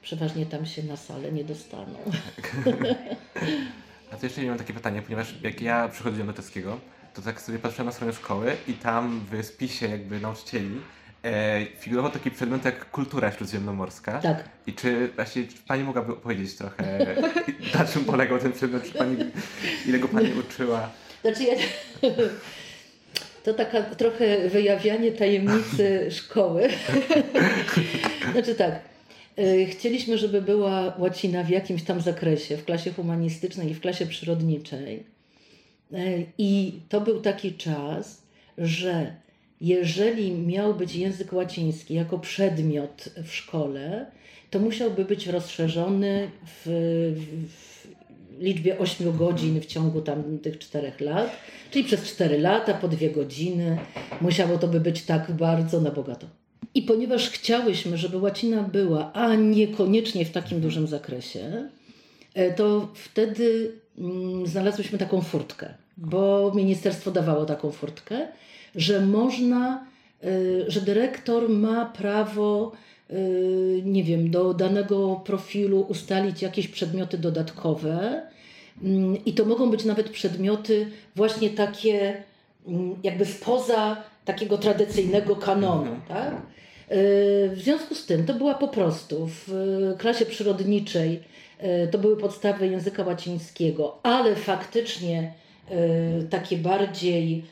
przeważnie 0.01 0.45
tam 0.45 0.65
się 0.65 0.83
na 0.83 0.97
salę 0.97 1.31
nie 1.31 1.43
dostaną. 1.43 1.97
A 4.11 4.17
to 4.17 4.25
jeszcze 4.25 4.41
mam 4.41 4.57
takie 4.57 4.73
pytanie, 4.73 5.01
ponieważ 5.01 5.35
jak 5.43 5.61
ja 5.61 5.87
przychodziłem 5.87 6.27
do 6.27 6.33
czeskiego, 6.33 6.79
to 7.13 7.21
tak 7.21 7.41
sobie 7.41 7.59
patrzyłem 7.59 7.85
na 7.85 7.91
stronę 7.91 8.13
szkoły 8.13 8.55
i 8.67 8.73
tam 8.73 9.25
w 9.31 9.45
spisie 9.45 9.87
jakby 9.87 10.19
nauczycieli 10.19 10.81
e, 11.23 11.65
figurował 11.79 12.11
taki 12.11 12.31
przedmiot 12.31 12.65
jak 12.65 12.91
kultura 12.91 13.31
śródziemnomorska. 13.31 14.19
Tak. 14.19 14.49
I 14.67 14.73
czy 14.73 15.09
właśnie 15.15 15.43
czy 15.43 15.57
Pani 15.67 15.83
mogłaby 15.83 16.11
opowiedzieć 16.11 16.55
trochę, 16.55 17.05
na 17.79 17.85
czym 17.85 18.05
polegał 18.05 18.39
ten 18.39 18.51
przedmiot, 18.51 18.83
czy 18.83 18.91
Pani, 18.91 19.17
ile 19.87 19.99
go 19.99 20.07
Pani 20.07 20.33
uczyła? 20.33 20.89
Znaczy 21.21 21.43
ja... 21.43 21.53
To 23.43 23.53
taka 23.53 23.81
trochę 23.81 24.49
wyjawianie 24.49 25.11
tajemnicy 25.11 26.05
szkoły. 26.19 26.69
Znaczy 28.31 28.55
tak, 28.55 28.79
y, 29.39 29.65
chcieliśmy, 29.65 30.17
żeby 30.17 30.41
była 30.41 30.95
łacina 30.97 31.43
w 31.43 31.49
jakimś 31.49 31.83
tam 31.83 32.01
zakresie, 32.01 32.57
w 32.57 32.65
klasie 32.65 32.93
humanistycznej 32.93 33.71
i 33.71 33.73
w 33.73 33.81
klasie 33.81 34.05
przyrodniczej. 34.05 35.03
Y, 35.93 36.25
I 36.37 36.79
to 36.89 37.01
był 37.01 37.21
taki 37.21 37.53
czas, 37.53 38.21
że 38.57 39.15
jeżeli 39.61 40.31
miał 40.31 40.75
być 40.75 40.95
język 40.95 41.33
łaciński 41.33 41.93
jako 41.93 42.19
przedmiot 42.19 43.09
w 43.23 43.33
szkole, 43.35 44.05
to 44.49 44.59
musiałby 44.59 45.05
być 45.05 45.27
rozszerzony 45.27 46.31
w, 46.45 46.65
w 47.47 47.79
liczbie 48.39 48.79
8 48.79 49.17
godzin 49.17 49.61
w 49.61 49.65
ciągu 49.65 50.01
tam 50.01 50.39
tych 50.39 50.59
czterech 50.59 51.01
lat, 51.01 51.37
czyli 51.71 51.85
przez 51.85 52.03
4 52.03 52.37
lata, 52.37 52.73
po 52.73 52.87
dwie 52.87 53.09
godziny. 53.09 53.77
Musiało 54.21 54.57
to 54.57 54.67
by 54.67 54.79
być 54.79 55.01
tak 55.03 55.31
bardzo 55.31 55.81
na 55.81 55.91
bogato. 55.91 56.27
I 56.75 56.81
ponieważ 56.81 57.29
chciałyśmy, 57.29 57.97
żeby 57.97 58.17
łacina 58.17 58.63
była, 58.63 59.13
a 59.13 59.35
niekoniecznie 59.35 60.25
w 60.25 60.31
takim 60.31 60.61
dużym 60.61 60.87
zakresie, 60.87 61.69
e, 62.33 62.53
to 62.53 62.87
wtedy 62.93 63.71
mm, 63.97 64.47
znalazłyśmy 64.47 64.97
taką 64.97 65.21
furtkę, 65.21 65.73
bo 65.97 66.51
ministerstwo 66.55 67.11
dawało 67.11 67.45
taką 67.45 67.71
furtkę, 67.71 68.27
że 68.75 69.01
można, 69.01 69.85
y, 70.23 70.65
że 70.67 70.81
dyrektor 70.81 71.49
ma 71.49 71.85
prawo, 71.85 72.71
y, 73.11 73.81
nie 73.85 74.03
wiem, 74.03 74.31
do 74.31 74.53
danego 74.53 75.21
profilu 75.25 75.81
ustalić 75.81 76.41
jakieś 76.41 76.67
przedmioty 76.67 77.17
dodatkowe. 77.17 78.21
Mm, 78.83 79.25
I 79.25 79.33
to 79.33 79.45
mogą 79.45 79.69
być 79.71 79.85
nawet 79.85 80.09
przedmioty 80.09 80.87
właśnie 81.15 81.49
takie, 81.49 82.23
mm, 82.67 82.95
jakby 83.03 83.25
spoza 83.25 84.03
takiego 84.25 84.57
tradycyjnego 84.57 85.35
kanonu, 85.35 85.95
tak? 86.07 86.35
W 87.51 87.59
związku 87.63 87.95
z 87.95 88.05
tym 88.05 88.25
to 88.25 88.33
była 88.33 88.53
po 88.53 88.67
prostu 88.67 89.29
w 89.47 89.53
klasie 89.97 90.25
przyrodniczej 90.25 91.19
to 91.91 91.97
były 91.97 92.17
podstawy 92.17 92.67
języka 92.67 93.03
łacińskiego, 93.03 93.97
ale 94.03 94.35
faktycznie 94.35 95.33
takie 96.29 96.57
bardziej 96.57 97.43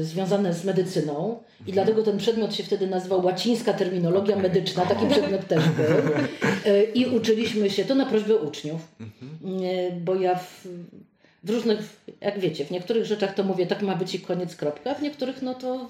związane 0.00 0.54
z 0.54 0.64
medycyną 0.64 1.42
i 1.66 1.72
dlatego 1.72 2.02
ten 2.02 2.18
przedmiot 2.18 2.54
się 2.54 2.62
wtedy 2.62 2.86
nazywał 2.86 3.24
łacińska 3.24 3.72
terminologia 3.72 4.36
medyczna, 4.36 4.86
taki 4.86 5.06
przedmiot 5.06 5.46
też 5.46 5.64
był. 5.68 5.86
I 6.94 7.06
uczyliśmy 7.06 7.70
się 7.70 7.84
to 7.84 7.94
na 7.94 8.06
prośbę 8.06 8.36
uczniów, 8.36 8.80
bo 10.04 10.14
ja 10.14 10.34
w, 10.34 10.66
w 11.44 11.50
różnych, 11.50 11.78
jak 12.20 12.38
wiecie, 12.38 12.64
w 12.64 12.70
niektórych 12.70 13.04
rzeczach 13.04 13.34
to 13.34 13.44
mówię, 13.44 13.66
tak 13.66 13.82
ma 13.82 13.96
być 13.96 14.14
i 14.14 14.20
koniec, 14.20 14.56
kropka, 14.56 14.94
w 14.94 15.02
niektórych 15.02 15.42
no 15.42 15.54
to 15.54 15.88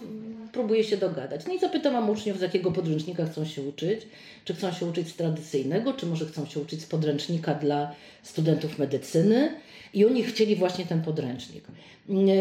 próbuję 0.52 0.84
się 0.84 0.96
dogadać. 0.96 1.46
No 1.46 1.54
i 1.54 1.58
zapytałam 1.58 2.10
uczniów, 2.10 2.38
z 2.38 2.40
jakiego 2.40 2.72
podręcznika 2.72 3.26
chcą 3.26 3.44
się 3.44 3.62
uczyć, 3.62 4.06
czy 4.44 4.54
chcą 4.54 4.72
się 4.72 4.86
uczyć 4.86 5.08
z 5.08 5.14
tradycyjnego, 5.14 5.92
czy 5.92 6.06
może 6.06 6.26
chcą 6.26 6.46
się 6.46 6.60
uczyć 6.60 6.82
z 6.82 6.86
podręcznika 6.86 7.54
dla 7.54 7.94
studentów 8.22 8.78
medycyny 8.78 9.54
i 9.94 10.04
oni 10.04 10.22
chcieli 10.22 10.56
właśnie 10.56 10.86
ten 10.86 11.02
podręcznik. 11.02 11.64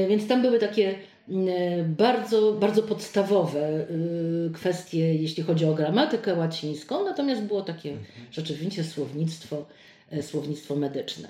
Więc 0.07 0.27
tam 0.27 0.41
były 0.41 0.59
takie 0.59 0.95
bardzo, 1.85 2.53
bardzo 2.53 2.83
podstawowe 2.83 3.85
y, 3.89 4.51
kwestie, 4.53 5.15
jeśli 5.15 5.43
chodzi 5.43 5.65
o 5.65 5.73
gramatykę 5.73 6.35
łacińską, 6.35 7.05
natomiast 7.05 7.41
było 7.41 7.61
takie 7.61 7.89
mhm. 7.89 8.27
rzeczywiście 8.31 8.83
słownictwo, 8.83 9.65
e, 10.11 10.23
słownictwo 10.23 10.75
medyczne. 10.75 11.27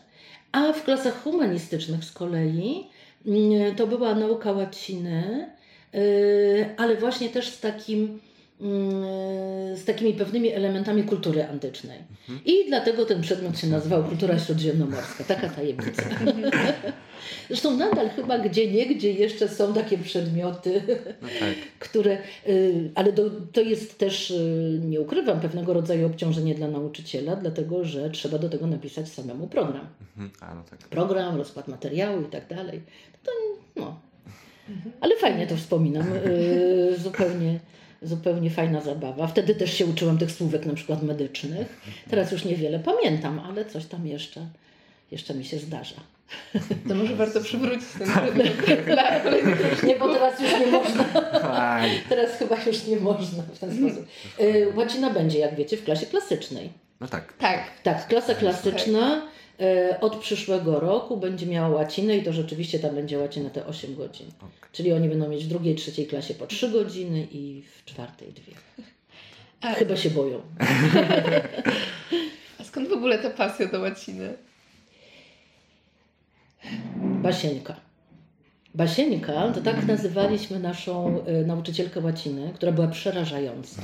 A 0.52 0.74
w 0.74 0.84
klasach 0.84 1.24
humanistycznych 1.24 2.04
z 2.04 2.12
kolei 2.12 2.88
mm, 3.26 3.76
to 3.76 3.88
była 3.88 4.16
nauka 4.16 4.52
łaciny, 4.52 5.50
y, 5.96 6.70
ale 6.78 6.96
właśnie 6.96 7.30
też 7.30 7.48
z 7.48 7.60
takim 7.60 8.00
mm, 8.00 8.20
z 9.76 9.86
takimi 9.86 10.14
pewnymi 10.14 10.52
elementami 10.52 11.04
kultury 11.04 11.44
antycznej. 11.44 12.00
Mhm. 12.30 12.40
I 12.46 12.66
dlatego 12.68 13.06
ten 13.06 13.22
przedmiot 13.22 13.60
się 13.60 13.68
nazywał 13.68 14.04
kultura 14.04 14.40
śródziemnomorska. 14.40 15.24
Taka 15.24 15.50
tajemnica. 15.50 16.04
Zresztą 17.48 17.78
nadal 17.78 18.10
chyba 18.10 18.40
gdzie 18.40 18.72
niegdzie 18.72 19.12
jeszcze 19.12 19.48
są 19.48 19.74
takie 19.74 19.98
przedmioty, 19.98 20.82
no 21.22 21.28
tak. 21.40 21.56
które, 21.90 22.18
y, 22.48 22.92
ale 22.96 23.14
to, 23.14 23.24
to 23.54 23.62
jest 23.62 23.98
też, 23.98 24.32
y, 24.32 24.80
nie 24.84 25.02
ukrywam, 25.02 25.40
pewnego 25.40 25.74
rodzaju 25.74 26.06
obciążenie 26.06 26.56
dla 26.56 26.68
nauczyciela, 26.68 27.36
dlatego 27.36 27.86
że 27.86 28.10
trzeba 28.10 28.38
do 28.38 28.50
tego 28.50 28.68
napisać 28.68 29.10
samemu 29.10 29.48
program. 29.48 29.88
Mhm. 30.18 30.32
A, 30.40 30.56
no 30.56 30.64
tak. 30.70 30.80
Program, 30.80 31.38
rozkład 31.38 31.68
materiału 31.68 32.22
i 32.22 32.26
tak 32.26 32.48
dalej. 32.48 32.82
To, 33.24 33.32
no. 33.76 34.00
Ale 35.02 35.18
fajnie 35.18 35.48
to 35.48 35.56
wspominam. 35.56 36.06
Y, 36.14 36.96
zupełnie 36.98 37.60
zupełnie 38.02 38.50
fajna 38.50 38.82
zabawa. 38.82 39.28
Wtedy 39.28 39.56
też 39.56 39.74
się 39.74 39.86
uczyłam 39.86 40.18
tych 40.18 40.32
słówek 40.32 40.66
na 40.66 40.74
przykład 40.74 41.04
medycznych. 41.04 41.82
Teraz 42.10 42.32
już 42.32 42.46
niewiele 42.46 42.80
pamiętam, 42.80 43.40
ale 43.40 43.66
coś 43.66 43.86
tam 43.86 44.08
jeszcze, 44.08 44.46
jeszcze 45.12 45.34
mi 45.34 45.46
się 45.46 45.60
zdarza. 45.60 45.96
To 46.88 46.96
może 46.96 47.16
warto 47.16 47.42
przywrócić 47.42 47.88
ten 48.00 48.08
tak. 48.96 49.24
Nie, 49.84 49.96
bo 49.96 50.14
teraz 50.14 50.42
już 50.42 50.60
nie 50.60 50.68
można. 50.68 51.04
Teraz 52.10 52.32
chyba 52.32 52.64
już 52.64 52.88
nie 52.88 53.00
można 53.00 53.44
w 53.44 53.60
ten 53.60 53.78
sposób. 53.78 54.08
Y, 54.40 54.74
łacina 54.76 55.10
będzie, 55.10 55.40
jak 55.40 55.56
wiecie, 55.56 55.78
w 55.78 55.84
klasie 55.84 56.06
klasycznej. 56.06 56.70
No 57.00 57.08
tak. 57.08 57.34
Tak. 57.34 57.64
Tak, 57.84 58.08
klasa 58.08 58.36
klasyczna 58.36 59.18
y, 59.18 59.31
od 60.02 60.16
przyszłego 60.16 60.80
roku 60.80 61.18
będzie 61.18 61.46
miała 61.46 61.70
łacinę 61.70 62.18
i 62.18 62.24
to 62.24 62.34
rzeczywiście 62.34 62.80
tam 62.80 62.96
będzie 62.96 63.18
łacina 63.18 63.50
te 63.50 63.66
8 63.66 63.96
godzin. 63.96 64.28
Okay. 64.38 64.70
Czyli 64.72 64.94
oni 64.94 65.10
będą 65.10 65.30
mieć 65.30 65.46
w 65.46 65.48
drugiej, 65.48 65.76
trzeciej 65.76 66.08
klasie 66.08 66.34
po 66.34 66.48
3 66.48 66.70
godziny 66.70 67.28
i 67.32 67.64
w 67.78 67.86
czwartej 67.86 68.34
dwie. 68.34 68.54
A... 69.62 69.74
Chyba 69.74 69.98
się 69.98 70.10
boją. 70.10 70.42
A 72.60 72.64
skąd 72.64 72.90
w 72.90 72.94
ogóle 72.94 73.20
ta 73.20 73.30
pasja 73.30 73.68
do 73.68 73.80
łaciny? 73.80 74.34
Basieńka. 76.96 77.76
Basieńka 78.76 79.52
to 79.56 79.62
tak 79.62 79.88
nazywaliśmy 79.88 80.60
naszą 80.60 81.26
y, 81.28 81.46
nauczycielkę 81.46 82.00
łaciny, 82.00 82.52
która 82.56 82.72
była 82.72 82.88
przerażająca. 82.88 83.82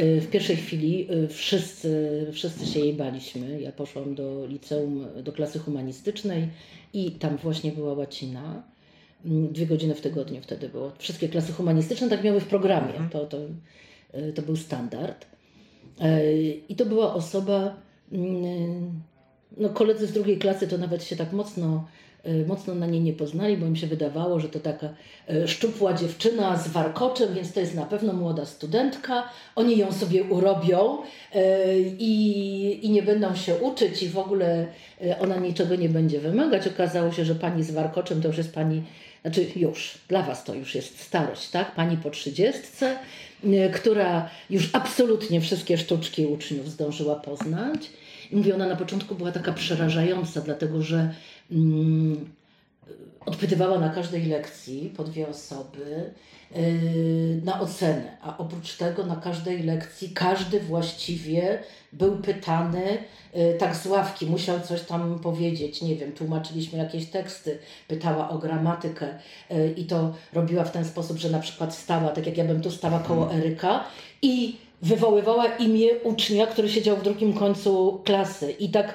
Y, 0.00 0.20
w 0.20 0.30
pierwszej 0.30 0.56
chwili 0.56 1.12
y, 1.12 1.28
wszyscy, 1.28 2.26
wszyscy 2.32 2.66
się 2.66 2.80
jej 2.80 2.94
baliśmy. 2.94 3.60
Ja 3.60 3.72
poszłam 3.72 4.14
do 4.14 4.46
liceum, 4.46 5.06
do 5.22 5.32
klasy 5.32 5.58
humanistycznej 5.58 6.48
i 6.92 7.10
tam 7.10 7.36
właśnie 7.36 7.72
była 7.72 7.92
łacina. 7.92 8.62
Mm, 9.24 9.52
dwie 9.52 9.66
godziny 9.66 9.94
w 9.94 10.00
tygodniu 10.00 10.42
wtedy 10.42 10.68
było. 10.68 10.92
Wszystkie 10.98 11.28
klasy 11.28 11.52
humanistyczne 11.52 12.08
tak 12.08 12.24
miały 12.24 12.40
w 12.40 12.46
programie. 12.46 12.92
Mhm. 12.92 13.10
To, 13.10 13.26
to, 13.26 13.38
to 14.34 14.42
był 14.42 14.56
standard. 14.56 15.26
I 16.68 16.76
to 16.76 16.86
była 16.86 17.14
osoba, 17.14 17.76
mm, 18.12 19.00
no 19.56 19.68
koledzy 19.68 20.06
z 20.06 20.12
drugiej 20.12 20.38
klasy 20.38 20.68
to 20.68 20.78
nawet 20.78 21.04
się 21.04 21.16
tak 21.16 21.32
mocno, 21.32 21.88
mocno 22.46 22.74
na 22.74 22.86
niej 22.86 23.00
nie 23.00 23.12
poznali, 23.12 23.56
bo 23.56 23.66
im 23.66 23.76
się 23.76 23.86
wydawało, 23.86 24.40
że 24.40 24.48
to 24.48 24.60
taka 24.60 24.88
e, 25.28 25.48
szczupła 25.48 25.94
dziewczyna 25.94 26.56
z 26.56 26.68
warkoczem, 26.68 27.34
więc 27.34 27.52
to 27.52 27.60
jest 27.60 27.74
na 27.74 27.84
pewno 27.84 28.12
młoda 28.12 28.46
studentka. 28.46 29.28
Oni 29.54 29.78
ją 29.78 29.92
sobie 29.92 30.24
urobią 30.24 30.98
e, 31.34 31.78
i, 31.80 32.86
i 32.86 32.90
nie 32.90 33.02
będą 33.02 33.34
się 33.34 33.54
uczyć 33.54 34.02
i 34.02 34.08
w 34.08 34.18
ogóle 34.18 34.66
ona 35.20 35.36
niczego 35.36 35.76
nie 35.76 35.88
będzie 35.88 36.20
wymagać. 36.20 36.66
Okazało 36.66 37.12
się, 37.12 37.24
że 37.24 37.34
pani 37.34 37.62
z 37.62 37.70
warkoczem 37.70 38.22
to 38.22 38.28
już 38.28 38.38
jest 38.38 38.54
pani, 38.54 38.82
znaczy 39.22 39.46
już, 39.56 39.98
dla 40.08 40.22
Was 40.22 40.44
to 40.44 40.54
już 40.54 40.74
jest 40.74 41.00
starość, 41.00 41.50
tak? 41.50 41.74
Pani 41.74 41.96
po 41.96 42.10
trzydziestce, 42.10 42.96
która 43.74 44.30
już 44.50 44.70
absolutnie 44.72 45.40
wszystkie 45.40 45.78
sztuczki 45.78 46.26
uczniów 46.26 46.70
zdążyła 46.70 47.16
poznać 47.16 47.90
i 48.30 48.36
mówię, 48.36 48.54
ona 48.54 48.66
na 48.66 48.76
początku 48.76 49.14
była 49.14 49.32
taka 49.32 49.52
przerażająca, 49.52 50.40
dlatego 50.40 50.82
że 50.82 51.14
odpytywała 53.26 53.78
na 53.78 53.88
każdej 53.88 54.26
lekcji 54.26 54.92
po 54.96 55.04
dwie 55.04 55.28
osoby 55.28 56.12
yy, 56.54 57.40
na 57.44 57.60
ocenę, 57.60 58.16
a 58.22 58.38
oprócz 58.38 58.76
tego 58.76 59.06
na 59.06 59.16
każdej 59.16 59.62
lekcji 59.62 60.10
każdy 60.10 60.60
właściwie 60.60 61.62
był 61.92 62.16
pytany 62.16 62.98
yy, 63.34 63.54
tak 63.58 63.76
z 63.76 63.86
ławki, 63.86 64.26
musiał 64.26 64.60
coś 64.60 64.80
tam 64.80 65.18
powiedzieć, 65.18 65.82
nie 65.82 65.96
wiem, 65.96 66.12
tłumaczyliśmy 66.12 66.78
jakieś 66.78 67.06
teksty, 67.06 67.58
pytała 67.88 68.28
o 68.28 68.38
gramatykę 68.38 69.18
yy, 69.50 69.70
i 69.76 69.84
to 69.84 70.14
robiła 70.32 70.64
w 70.64 70.72
ten 70.72 70.84
sposób, 70.84 71.18
że 71.18 71.30
na 71.30 71.38
przykład 71.38 71.74
stała, 71.74 72.08
tak 72.08 72.26
jak 72.26 72.36
ja 72.36 72.44
bym 72.44 72.60
tu 72.60 72.70
stała 72.70 72.98
koło 72.98 73.22
mhm. 73.22 73.40
Eryka 73.40 73.84
i 74.22 74.56
wywoływała 74.82 75.46
imię 75.46 75.88
ucznia, 76.02 76.46
który 76.46 76.68
siedział 76.68 76.96
w 76.96 77.02
drugim 77.02 77.32
końcu 77.32 78.00
klasy. 78.04 78.50
I 78.50 78.68
tak, 78.68 78.88
y, 78.88 78.92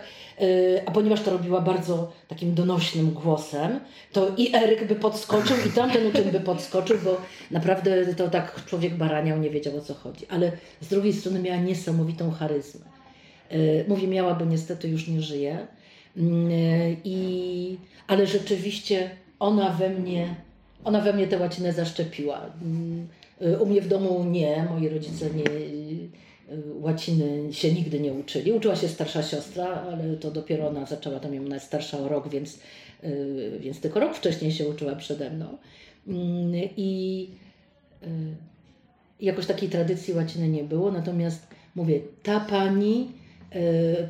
a 0.86 0.92
ponieważ 0.92 1.22
to 1.22 1.32
robiła 1.32 1.62
bardzo 1.62 2.12
takim 2.28 2.56
donośnym 2.56 3.12
głosem, 3.12 3.80
to 4.12 4.28
i 4.38 4.56
Eryk 4.56 4.88
by 4.88 4.96
podskoczył, 4.96 5.58
i 5.68 5.70
tamten 5.70 6.08
uczeń 6.08 6.32
by 6.32 6.40
podskoczył, 6.40 6.98
bo 7.04 7.22
naprawdę 7.52 8.16
to 8.16 8.30
tak 8.30 8.66
człowiek 8.66 8.96
baraniał, 8.96 9.40
nie 9.40 9.50
wiedział 9.50 9.78
o 9.78 9.82
co 9.82 9.94
chodzi. 9.94 10.26
Ale 10.30 10.52
z 10.82 10.88
drugiej 10.88 11.14
strony 11.14 11.40
miała 11.40 11.58
niesamowitą 11.58 12.32
charyzmę. 12.32 12.86
Y, 13.52 13.86
mówię 13.88 14.08
miała, 14.08 14.36
bo 14.36 14.46
niestety 14.46 14.88
już 14.88 15.08
nie 15.08 15.22
żyje. 15.22 15.68
Mm, 16.18 16.52
y, 16.52 16.98
I, 17.04 17.78
ale 18.08 18.28
rzeczywiście 18.28 19.10
ona 19.40 19.70
we 19.70 19.90
mnie, 19.90 20.36
ona 20.84 21.02
we 21.02 21.14
mnie 21.14 21.28
tę 21.28 21.38
łacinę 21.38 21.74
zaszczepiła. 21.74 22.42
Mm, 22.62 23.08
Y, 23.42 23.58
u 23.60 23.66
mnie 23.66 23.82
w 23.82 23.88
domu 23.88 24.24
nie, 24.24 24.68
moi 24.70 24.90
rodzice 24.90 25.30
nie, 25.30 25.44
y, 25.44 26.10
łaciny 26.74 27.54
się 27.54 27.74
nigdy 27.74 28.00
nie 28.00 28.14
uczyli. 28.14 28.52
Uczyła 28.52 28.76
się 28.76 28.88
starsza 28.88 29.24
siostra, 29.24 29.66
ale 29.66 30.18
to 30.18 30.32
dopiero 30.32 30.68
ona 30.68 30.86
zaczęła, 30.86 31.20
tam 31.20 31.34
ją 31.34 31.60
starsza 31.60 32.00
o 32.00 32.08
rok, 32.08 32.30
więc, 32.30 32.60
y, 33.04 33.58
więc 33.60 33.80
tylko 33.80 34.00
rok 34.00 34.16
wcześniej 34.16 34.52
się 34.52 34.68
uczyła 34.68 34.96
przede 34.96 35.30
mną. 35.30 35.58
Mm, 36.08 36.70
I 36.78 37.30
jakoś 39.20 39.46
takiej 39.46 39.70
tradycji 39.70 40.14
łaciny 40.14 40.50
nie 40.50 40.64
było, 40.64 40.92
natomiast 40.92 41.48
mówię, 41.76 42.00
ta 42.24 42.40
pani 42.40 43.12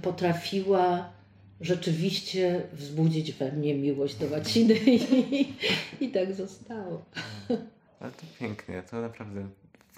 potrafiła 0.02 1.14
rzeczywiście 1.62 2.62
wzbudzić 2.74 3.32
we 3.32 3.52
mnie 3.52 3.76
miłość 3.76 4.16
do 4.16 4.26
łaciny 4.28 4.74
i, 4.74 5.54
i 6.02 6.10
tak 6.10 6.34
zostało. 6.34 7.06
Ale 8.00 8.12
to 8.12 8.24
pięknie, 8.40 8.84
to 8.92 9.02
naprawdę 9.02 9.48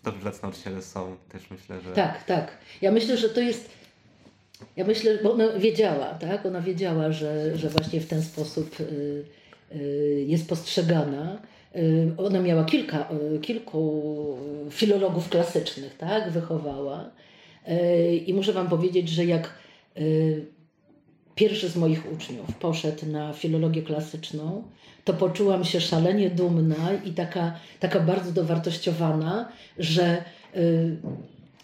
dobrze 0.05 0.21
dla 0.21 0.31
nauczyciele 0.43 0.81
są, 0.81 1.15
też 1.29 1.49
myślę, 1.51 1.81
że... 1.81 1.91
Tak, 1.91 2.23
tak. 2.23 2.57
Ja 2.81 2.91
myślę, 2.91 3.17
że 3.17 3.29
to 3.29 3.41
jest... 3.41 3.69
Ja 4.75 4.85
myślę, 4.85 5.17
bo 5.23 5.33
ona 5.33 5.59
wiedziała, 5.59 6.05
tak? 6.05 6.45
Ona 6.45 6.61
wiedziała, 6.61 7.11
że, 7.11 7.57
że 7.57 7.69
właśnie 7.69 8.01
w 8.01 8.07
ten 8.07 8.21
sposób 8.21 8.79
y, 8.79 9.25
y, 9.75 10.25
jest 10.27 10.49
postrzegana. 10.49 11.41
Y, 11.75 12.11
ona 12.17 12.39
miała 12.39 12.65
kilka, 12.65 13.09
kilku 13.41 14.03
filologów 14.69 15.29
klasycznych, 15.29 15.97
tak? 15.97 16.31
Wychowała. 16.31 17.11
I 18.25 18.33
muszę 18.33 18.53
Wam 18.53 18.69
powiedzieć, 18.69 19.09
że 19.09 19.25
jak 19.25 19.53
pierwszy 21.35 21.69
z 21.69 21.75
moich 21.75 22.13
uczniów 22.13 22.55
poszedł 22.55 23.05
na 23.05 23.33
filologię 23.33 23.81
klasyczną, 23.81 24.63
to 25.05 25.13
poczułam 25.13 25.65
się 25.65 25.81
szalenie 25.81 26.29
dumna 26.29 26.93
i 27.05 27.11
taka, 27.11 27.59
taka 27.79 27.99
bardzo 27.99 28.31
dowartościowana, 28.31 29.49
że 29.79 30.23
y, 30.55 30.97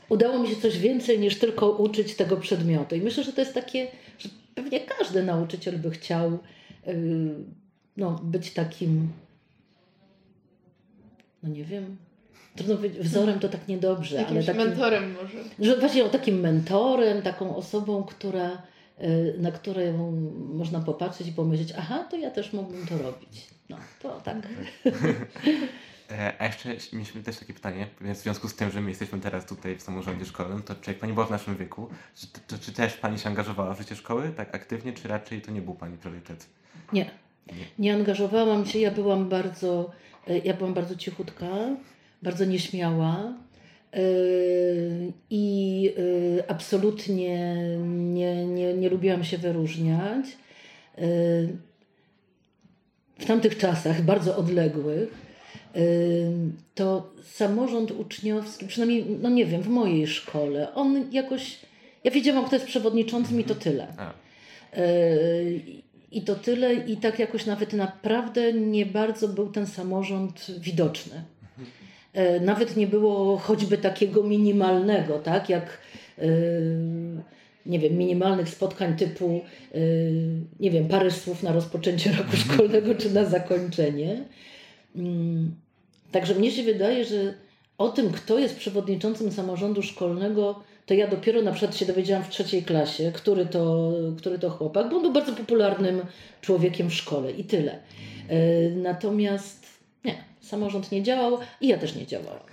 udało 0.10 0.40
mi 0.40 0.50
się 0.50 0.56
coś 0.56 0.78
więcej 0.78 1.20
niż 1.20 1.40
tylko 1.40 1.70
uczyć 1.70 2.16
tego 2.16 2.38
przedmiotu. 2.38 2.96
I 2.96 3.02
myślę, 3.02 3.24
że 3.24 3.34
to 3.34 3.42
jest 3.42 3.54
takie, 3.54 3.88
że 4.20 4.30
pewnie 4.56 4.80
każdy 4.80 5.24
nauczyciel 5.24 5.78
by 5.80 5.92
chciał 5.92 6.40
y, 6.88 7.34
no, 7.98 8.20
być 8.24 8.54
takim, 8.54 9.10
no 11.44 11.50
nie 11.50 11.64
wiem, 11.64 11.98
trudno 12.56 12.76
powiedzieć, 12.76 13.00
wzorem 13.00 13.40
to 13.40 13.50
tak 13.50 13.68
niedobrze, 13.68 14.16
Jakimś 14.16 14.38
ale 14.38 14.46
takim, 14.46 14.62
mentorem 14.62 15.14
może. 15.14 15.38
że 15.60 15.78
właśnie 15.78 16.06
o 16.06 16.10
takim 16.10 16.40
mentorem, 16.40 17.22
taką 17.22 17.56
osobą, 17.56 18.04
która, 18.04 18.62
na 19.38 19.52
którą 19.52 20.12
można 20.54 20.80
popatrzeć 20.80 21.28
i 21.28 21.32
pomyśleć, 21.32 21.74
aha, 21.78 22.08
to 22.12 22.18
ja 22.18 22.32
też 22.32 22.54
mógłbym 22.54 22.88
to 22.88 22.98
robić. 22.98 23.48
No, 23.70 23.78
to 24.02 24.22
tak. 24.22 24.38
E, 26.12 26.34
A 26.40 26.46
jeszcze 26.46 26.70
mieliśmy 26.94 27.24
też 27.24 27.38
takie 27.38 27.54
pytanie, 27.54 27.88
więc 28.02 28.20
w 28.20 28.22
związku 28.22 28.48
z 28.48 28.56
tym, 28.56 28.72
że 28.72 28.82
my 28.82 28.90
jesteśmy 28.90 29.20
teraz 29.20 29.46
tutaj 29.46 29.76
w 29.76 29.82
samorządzie 29.82 30.26
szkolnym, 30.26 30.64
to 30.64 30.76
czy 30.76 30.92
jak 30.92 31.00
Pani 31.00 31.14
była 31.14 31.26
w 31.26 31.32
naszym 31.32 31.58
wieku, 31.58 31.90
czy, 32.16 32.28
to, 32.48 32.58
czy 32.58 32.72
też 32.72 32.94
Pani 32.94 33.20
się 33.20 33.30
angażowała 33.30 33.74
w 33.74 33.78
życie 33.78 33.96
szkoły 33.96 34.34
tak 34.38 34.56
aktywnie, 34.56 34.94
czy 34.94 35.08
raczej 35.08 35.42
to 35.42 35.52
nie 35.52 35.62
był 35.62 35.74
Pani 35.74 35.98
priorytet? 35.98 36.46
Nie. 36.94 37.12
Nie. 37.48 37.66
Nie 37.80 37.94
angażowałam 37.94 38.66
się, 38.66 38.80
ja 38.80 38.92
byłam 38.92 39.30
bardzo, 39.30 39.92
e, 40.28 40.38
ja 40.38 40.54
byłam 40.54 40.74
bardzo 40.74 40.96
cichutka, 40.96 41.48
bardzo 42.22 42.46
nieśmiała 42.46 43.34
i 45.30 45.82
yy, 45.82 46.44
absolutnie 46.48 47.56
nie, 47.88 48.46
nie, 48.46 48.74
nie 48.74 48.90
lubiłam 48.90 49.24
się 49.24 49.38
wyróżniać. 49.38 50.26
Yy, 50.98 51.04
W 53.20 53.26
tamtych 53.26 53.58
czasach, 53.58 54.02
bardzo 54.02 54.38
odległych, 54.38 55.10
yy, 55.76 55.82
to 56.76 57.14
samorząd 57.24 57.92
uczniowski, 57.92 58.68
przynajmniej, 58.68 59.06
no 59.22 59.30
nie 59.30 59.46
wiem, 59.46 59.62
w 59.62 59.68
mojej 59.70 60.08
szkole, 60.08 60.74
on 60.76 61.06
jakoś, 61.12 61.60
ja 62.04 62.12
wiedziałam, 62.12 62.46
kto 62.46 62.56
jest 62.56 62.66
przewodniczącym 62.68 63.40
i 63.40 63.44
to 63.44 63.56
tyle. 63.56 63.88
A, 63.98 64.14
Yy, 64.78 65.62
I 66.12 66.22
to 66.22 66.36
tyle, 66.36 66.74
i 66.74 66.98
tak 66.98 67.20
jakoś 67.20 67.46
nawet 67.46 67.74
naprawdę 67.74 68.54
nie 68.54 68.86
bardzo 68.86 69.28
był 69.28 69.50
ten 69.52 69.68
samorząd 69.68 70.48
widoczny. 70.60 71.24
Yy, 72.14 72.40
Nawet 72.40 72.78
nie 72.78 72.88
było 72.88 73.38
choćby 73.38 73.78
takiego 73.78 74.24
minimalnego, 74.24 75.20
tak, 75.20 75.50
jak 75.50 75.78
yy, 76.18 76.26
nie 77.66 77.80
wiem, 77.80 77.98
minimalnych 77.98 78.50
spotkań 78.50 78.96
typu, 78.98 79.42
yy, 79.74 79.82
nie 80.60 80.72
wiem, 80.72 80.88
parę 80.88 81.12
słów 81.12 81.44
na 81.44 81.52
rozpoczęcie 81.52 82.12
roku 82.12 82.38
szkolnego 82.38 82.96
czy 82.96 83.14
na 83.14 83.26
zakończenie. 83.26 84.24
Mm, 84.96 85.56
Także 86.12 86.36
mnie 86.36 86.52
się 86.52 86.64
wydaje, 86.64 87.06
że 87.06 87.34
o 87.78 87.90
tym, 87.90 88.12
kto 88.12 88.40
jest 88.40 88.58
przewodniczącym 88.58 89.32
samorządu 89.32 89.82
szkolnego, 89.82 90.64
to 90.86 90.94
ja 90.94 91.08
dopiero 91.08 91.42
na 91.42 91.52
przykład 91.52 91.78
się 91.78 91.86
dowiedziałam 91.86 92.24
w 92.24 92.30
trzeciej 92.30 92.64
klasie, 92.64 93.12
który 93.12 93.46
to, 93.46 93.94
który 94.18 94.40
to 94.40 94.50
chłopak, 94.50 94.90
bo 94.90 94.96
on 94.96 95.02
był 95.02 95.14
bardzo 95.14 95.34
popularnym 95.34 96.02
człowiekiem 96.42 96.90
w 96.90 96.94
szkole 96.94 97.32
i 97.32 97.44
tyle. 97.44 97.80
E, 98.30 98.70
Natomiast 98.70 99.66
nie, 100.06 100.24
samorząd 100.42 100.92
nie 100.92 101.04
działał 101.04 101.40
i 101.62 101.68
ja 101.68 101.78
też 101.78 101.96
nie 101.96 102.08
działałam. 102.08 102.44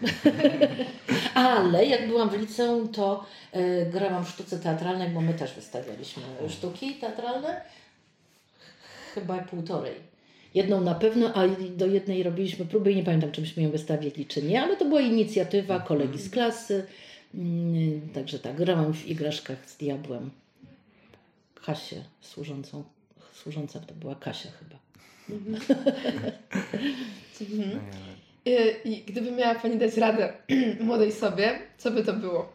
Ale 1.35 1.87
jak 1.87 2.09
byłam 2.09 2.31
w 2.31 2.41
liceum, 2.41 2.89
to 2.89 3.25
e, 3.53 3.87
grałam 3.87 4.25
w 4.25 4.29
sztuce 4.29 4.59
teatralnej, 4.59 5.09
bo 5.09 5.21
my 5.21 5.35
też 5.35 5.55
wystawialiśmy 5.55 6.23
sztuki 6.49 6.95
teatralne. 6.95 7.61
Chyba 9.15 9.39
półtorej. 9.39 9.95
Jedną 10.55 10.81
na 10.81 10.95
pewno, 10.95 11.35
a 11.35 11.49
do 11.77 11.87
jednej 11.87 12.23
robiliśmy 12.23 12.67
próby 12.67 12.93
i 12.93 12.97
nie 12.97 13.03
pamiętam, 13.03 13.33
czy 13.33 13.41
myśmy 13.41 13.63
ją 13.63 13.71
wystawili, 13.71 14.27
czy 14.27 14.43
nie, 14.43 14.63
ale 14.63 14.77
to 14.77 14.85
była 14.85 15.01
inicjatywa 15.01 15.81
kolegi 15.81 16.19
z 16.19 16.31
klasy. 16.31 16.87
Mm, 17.35 18.09
Także 18.15 18.39
tak, 18.39 18.57
grałam 18.57 18.95
w 18.95 19.07
igraszkach 19.07 19.71
z 19.71 19.77
diabłem. 19.77 20.31
Kasię 21.67 22.05
służącą, 22.21 22.85
służąca 23.35 23.81
to 23.81 23.95
była 23.95 24.15
Kasia 24.15 24.49
chyba. 24.51 24.88
Mhm. 25.31 25.61
I, 28.45 28.51
I 28.85 29.03
gdyby 29.05 29.33
miała 29.33 29.55
Pani 29.55 29.79
dać 29.79 29.97
radę 29.97 30.33
młodej 30.81 31.13
sobie, 31.13 31.59
co 31.79 31.91
by 31.91 32.05
to 32.05 32.13
było? 32.13 32.53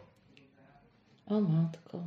O 1.26 1.40
matko. 1.40 2.00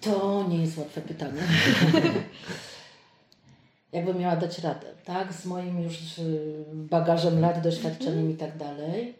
To 0.00 0.46
nie 0.48 0.62
jest 0.62 0.78
łatwe 0.78 1.00
pytanie. 1.00 1.42
Jakbym 3.92 4.18
miała 4.18 4.36
dać 4.36 4.58
radę, 4.58 4.86
tak? 5.04 5.32
Z 5.32 5.46
moim 5.46 5.82
już 5.82 6.18
y, 6.18 6.64
bagażem 6.74 7.40
lat, 7.40 7.62
doświadczeniem 7.62 8.30
i 8.30 8.34
tak 8.34 8.56
dalej. 8.56 9.14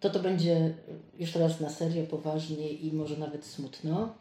To 0.00 0.10
to 0.10 0.20
będzie 0.20 0.74
już 1.18 1.32
teraz 1.32 1.60
na 1.60 1.70
serio, 1.70 2.06
poważnie 2.06 2.68
i 2.68 2.92
może 2.92 3.16
nawet 3.16 3.46
smutno. 3.46 4.14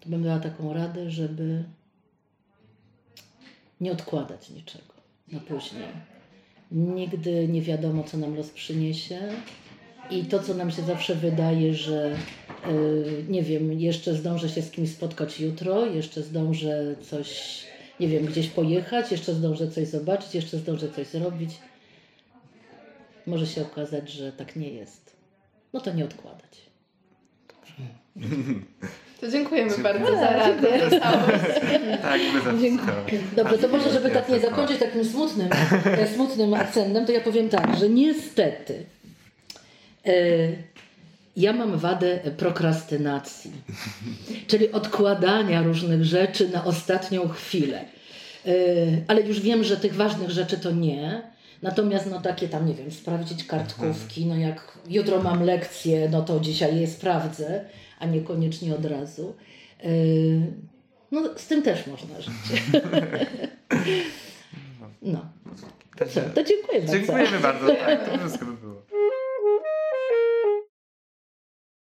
To 0.00 0.08
bym 0.08 0.22
dała 0.22 0.38
taką 0.38 0.72
radę, 0.72 1.10
żeby 1.10 1.64
nie 3.80 3.92
odkładać 3.92 4.50
niczego 4.50 4.94
na 5.32 5.40
później. 5.40 5.88
Nigdy 6.72 7.48
nie 7.48 7.62
wiadomo, 7.62 8.04
co 8.04 8.18
nam 8.18 8.36
los 8.36 8.50
przyniesie. 8.50 9.20
I 10.10 10.24
to, 10.24 10.42
co 10.42 10.54
nam 10.54 10.70
się 10.70 10.82
zawsze 10.82 11.14
wydaje, 11.14 11.74
że 11.74 12.16
y, 12.68 13.24
nie 13.28 13.42
wiem, 13.42 13.80
jeszcze 13.80 14.14
zdążę 14.14 14.48
się 14.48 14.62
z 14.62 14.70
kimś 14.70 14.90
spotkać 14.90 15.40
jutro, 15.40 15.86
jeszcze 15.86 16.22
zdążę 16.22 16.96
coś, 17.02 17.62
nie 18.00 18.08
wiem, 18.08 18.26
gdzieś 18.26 18.48
pojechać, 18.48 19.12
jeszcze 19.12 19.34
zdążę 19.34 19.70
coś 19.70 19.88
zobaczyć, 19.88 20.34
jeszcze 20.34 20.58
zdążę 20.58 20.92
coś 20.92 21.06
zrobić. 21.06 21.50
Może 23.26 23.46
się 23.46 23.62
okazać, 23.62 24.10
że 24.10 24.32
tak 24.32 24.56
nie 24.56 24.68
jest. 24.68 25.16
No 25.72 25.80
to 25.80 25.92
nie 25.92 26.04
odkładać. 26.04 26.60
To 29.26 29.32
dziękujemy 29.32 29.70
Dziękuję. 29.70 29.94
bardzo 29.94 30.16
za 30.16 30.30
radę. 30.30 30.68
tak, 32.02 32.20
my 32.34 32.40
za 32.40 32.60
Dziękuję. 32.60 33.20
Dobrze, 33.36 33.58
to 33.58 33.68
może, 33.68 33.90
żeby 33.92 34.10
tak 34.10 34.28
nie 34.28 34.40
zakończyć 34.40 34.78
takim 34.78 35.04
smutnym, 35.04 35.48
e, 35.84 36.08
smutnym 36.14 36.54
akcentem, 36.54 37.06
to 37.06 37.12
ja 37.12 37.20
powiem 37.20 37.48
tak, 37.48 37.76
że 37.76 37.88
niestety 37.88 38.84
e, 40.06 40.12
ja 41.36 41.52
mam 41.52 41.78
wadę 41.78 42.18
prokrastynacji, 42.36 43.50
czyli 44.46 44.72
odkładania 44.72 45.62
różnych 45.62 46.04
rzeczy 46.04 46.48
na 46.48 46.64
ostatnią 46.64 47.28
chwilę. 47.28 47.84
E, 48.46 48.52
ale 49.08 49.22
już 49.22 49.40
wiem, 49.40 49.64
że 49.64 49.76
tych 49.76 49.94
ważnych 49.94 50.30
rzeczy 50.30 50.58
to 50.58 50.70
nie. 50.70 51.22
Natomiast 51.62 52.10
no 52.10 52.20
takie 52.20 52.48
tam, 52.48 52.66
nie 52.66 52.74
wiem, 52.74 52.90
sprawdzić 52.90 53.44
kartkówki, 53.44 54.26
no 54.26 54.36
jak 54.36 54.78
jutro 54.88 55.22
mam 55.22 55.42
lekcję, 55.42 56.08
no 56.08 56.22
to 56.22 56.40
dzisiaj 56.40 56.80
je 56.80 56.86
sprawdzę, 56.86 57.64
a 57.98 58.06
niekoniecznie 58.06 58.74
od 58.74 58.84
razu. 58.84 59.34
E, 59.80 59.88
No 61.10 61.20
z 61.36 61.46
tym 61.46 61.62
też 61.62 61.86
można 61.86 62.20
żyć. 62.20 62.34
No. 65.02 65.26
Także 65.98 66.20
To 66.22 66.44
dziękuję 66.44 66.80
bardzo. 66.80 66.92
Dziękujemy 66.92 67.38
bardzo. 67.40 67.66
Tak, 67.74 68.10
to 68.10 68.18
wszystko 68.18 68.46
by 68.46 68.52
było. 68.52 68.82